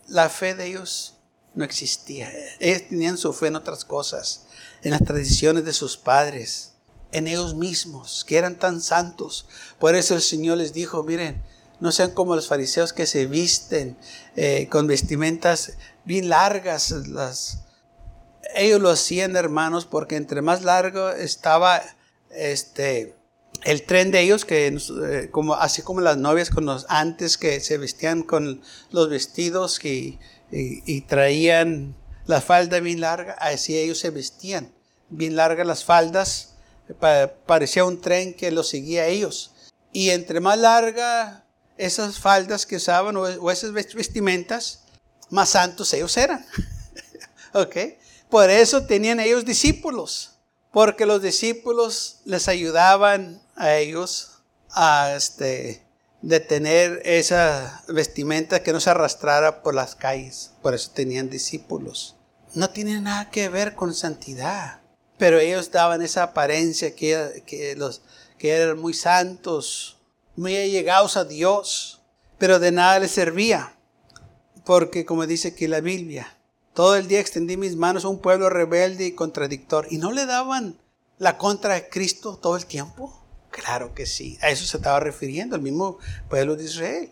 la 0.08 0.30
fe 0.30 0.56
de 0.56 0.68
ellos 0.68 1.16
no 1.56 1.64
existía. 1.64 2.32
Ellos 2.60 2.90
tenían 2.90 3.18
su 3.18 3.34
fe 3.34 3.48
en 3.48 3.56
otras 3.56 3.86
cosas, 3.86 4.46
en 4.84 4.92
las 4.92 5.04
tradiciones 5.04 5.66
de 5.66 5.74
sus 5.74 5.98
padres, 5.98 6.74
en 7.12 7.28
ellos 7.28 7.56
mismos, 7.56 8.26
que 8.26 8.38
eran 8.38 8.60
tan 8.60 8.82
santos. 8.82 9.48
Por 9.80 9.96
eso 9.96 10.14
el 10.14 10.22
Señor 10.22 10.58
les 10.58 10.74
dijo, 10.74 11.04
miren, 11.04 11.42
no 11.80 11.92
sean 11.92 12.12
como 12.12 12.36
los 12.36 12.48
fariseos 12.48 12.94
que 12.94 13.06
se 13.06 13.26
visten 13.28 13.98
eh, 14.36 14.68
con 14.70 14.88
vestimentas 14.88 15.74
bien 16.06 16.30
largas. 16.30 16.92
Las, 16.92 17.60
ellos 18.56 18.82
lo 18.82 18.90
hacían, 18.90 19.36
hermanos, 19.36 19.86
porque 19.86 20.16
entre 20.16 20.42
más 20.42 20.64
largo 20.64 21.10
estaba 21.10 21.82
este, 22.38 23.16
el 23.64 23.84
tren 23.84 24.12
de 24.12 24.22
ellos, 24.22 24.46
que 24.46 24.68
eh, 24.68 25.30
como, 25.32 25.56
así 25.56 25.82
como 25.82 26.02
las 26.02 26.18
novias 26.18 26.50
con 26.50 26.66
los 26.66 26.86
antes 26.90 27.38
que 27.38 27.60
se 27.60 27.78
vestían 27.78 28.24
con 28.24 28.62
los 28.92 29.10
vestidos 29.10 29.84
y, 29.84 30.20
traían 31.08 31.96
la 32.26 32.42
falda 32.42 32.80
bien 32.80 33.02
larga, 33.02 33.34
así 33.34 33.78
ellos 33.78 34.00
se 34.00 34.10
vestían, 34.10 34.72
bien 35.10 35.36
largas 35.36 35.68
las 35.68 35.84
faldas, 35.84 36.54
parecía 37.46 37.84
un 37.84 38.00
tren 38.00 38.34
que 38.34 38.52
los 38.52 38.70
seguía 38.70 39.04
a 39.04 39.08
ellos. 39.08 39.52
Y 39.92 40.12
entre 40.12 40.40
más 40.40 40.58
larga 40.58 41.46
esas 41.78 42.20
faldas 42.20 42.66
que 42.66 42.78
usaban 42.78 43.16
o, 43.18 43.52
esas 43.52 43.72
vestimentas, 43.72 44.84
más 45.30 45.50
santos 45.50 45.94
ellos 45.94 46.16
eran. 46.18 46.46
¿Ok? 47.54 47.76
Por 48.30 48.50
eso 48.50 48.86
tenían 48.86 49.20
ellos 49.20 49.46
discípulos, 49.46 50.37
porque 50.72 51.06
los 51.06 51.22
discípulos 51.22 52.20
les 52.26 52.48
ayudaban 52.48 53.42
a 53.56 53.76
ellos 53.76 54.42
a 54.72 55.14
este, 55.16 55.84
de 56.22 56.40
tener 56.40 57.02
esa 57.06 57.84
vestimenta 57.88 58.64
que 58.64 58.74
no 58.74 58.80
se 58.80 58.90
arrastrara 58.90 59.64
por 59.64 59.74
las 59.76 59.96
calles. 59.96 60.52
Por 60.62 60.74
eso 60.74 60.92
tenían 60.94 61.30
discípulos. 61.30 62.16
No 62.54 62.70
tiene 62.70 63.00
nada 63.02 63.30
que 63.30 63.50
ver 63.50 63.76
con 63.76 63.94
santidad, 63.94 64.82
pero 65.18 65.40
ellos 65.40 65.72
daban 65.72 66.02
esa 66.02 66.24
apariencia 66.24 66.96
que, 66.96 67.44
que, 67.46 67.76
los, 67.76 68.02
que 68.38 68.52
eran 68.52 68.80
muy 68.80 68.94
santos, 68.94 69.98
muy 70.36 70.56
allegados 70.56 71.18
a 71.18 71.26
Dios, 71.26 72.02
pero 72.38 72.60
de 72.60 72.72
nada 72.72 73.00
les 73.00 73.12
servía, 73.12 73.76
porque 74.66 75.06
como 75.06 75.26
dice 75.26 75.50
aquí 75.50 75.68
la 75.68 75.82
Biblia, 75.82 76.37
todo 76.78 76.96
el 76.96 77.08
día 77.08 77.20
extendí 77.20 77.58
mis 77.58 77.76
manos 77.76 78.06
a 78.06 78.08
un 78.08 78.20
pueblo 78.20 78.52
rebelde 78.52 79.08
y 79.08 79.14
contradictor, 79.14 79.88
y 79.90 79.98
no 79.98 80.12
le 80.12 80.28
daban 80.28 80.80
la 81.18 81.40
contra 81.40 81.74
de 81.74 81.90
Cristo 81.90 82.38
todo 82.40 82.56
el 82.56 82.68
tiempo. 82.68 83.20
Claro 83.50 83.96
que 83.96 84.06
sí, 84.06 84.38
a 84.44 84.52
eso 84.52 84.64
se 84.64 84.78
estaba 84.78 85.00
refiriendo 85.00 85.56
el 85.56 85.64
mismo 85.64 85.98
pueblo 86.30 86.56
de 86.56 86.66
Israel. 86.66 87.10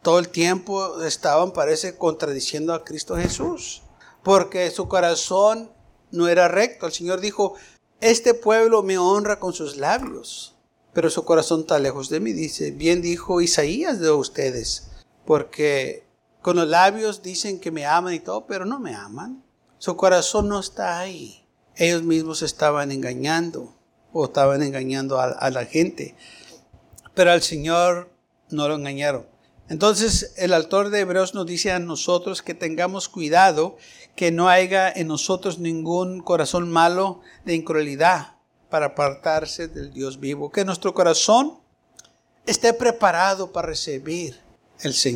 Todo 0.00 0.18
el 0.18 0.30
tiempo 0.30 1.02
estaban, 1.02 1.52
parece, 1.52 1.98
contradiciendo 1.98 2.72
a 2.72 2.84
Cristo 2.84 3.16
Jesús, 3.16 3.82
porque 4.22 4.70
su 4.70 4.88
corazón 4.88 5.70
no 6.10 6.28
era 6.28 6.48
recto. 6.48 6.86
El 6.86 6.92
Señor 6.94 7.20
dijo, 7.20 7.52
este 8.00 8.32
pueblo 8.32 8.82
me 8.82 8.96
honra 8.96 9.38
con 9.38 9.52
sus 9.52 9.76
labios, 9.76 10.56
pero 10.94 11.10
su 11.10 11.22
corazón 11.26 11.60
está 11.60 11.78
lejos 11.78 12.08
de 12.08 12.20
mí. 12.20 12.32
Dice, 12.32 12.70
bien 12.70 13.02
dijo 13.02 13.42
Isaías 13.42 14.00
de 14.00 14.10
ustedes, 14.10 14.88
porque 15.26 16.05
con 16.46 16.54
los 16.54 16.68
labios 16.68 17.24
dicen 17.24 17.58
que 17.58 17.72
me 17.72 17.86
aman 17.86 18.14
y 18.14 18.20
todo, 18.20 18.46
pero 18.46 18.64
no 18.64 18.78
me 18.78 18.94
aman. 18.94 19.42
Su 19.78 19.96
corazón 19.96 20.48
no 20.48 20.60
está 20.60 21.00
ahí. 21.00 21.44
Ellos 21.74 22.04
mismos 22.04 22.40
estaban 22.42 22.92
engañando 22.92 23.74
o 24.12 24.26
estaban 24.26 24.62
engañando 24.62 25.18
a, 25.18 25.50
la 25.50 25.64
gente, 25.64 26.14
pero 27.14 27.32
al 27.32 27.42
Señor 27.42 28.12
no 28.48 28.68
lo 28.68 28.76
engañaron. 28.76 29.26
Entonces 29.68 30.34
el 30.36 30.54
autor 30.54 30.90
de 30.90 31.00
Hebreos 31.00 31.34
nos 31.34 31.46
dice 31.46 31.72
a 31.72 31.80
nosotros 31.80 32.42
que 32.42 32.54
tengamos 32.54 33.08
cuidado 33.08 33.76
que 34.14 34.30
no 34.30 34.48
haya 34.48 34.88
en 34.88 35.08
nosotros 35.08 35.58
ningún 35.58 36.20
corazón 36.20 36.70
malo 36.70 37.22
de 37.44 37.56
incredulidad 37.56 38.36
para 38.70 38.86
apartarse 38.86 39.66
del 39.66 39.92
Dios 39.92 40.20
vivo. 40.20 40.52
Que 40.52 40.64
nuestro 40.64 40.94
corazón 40.94 41.58
esté 42.46 42.72
preparado 42.72 43.50
para 43.50 43.66
recibir 43.66 44.38
el 44.78 44.94
Señor. 44.94 45.15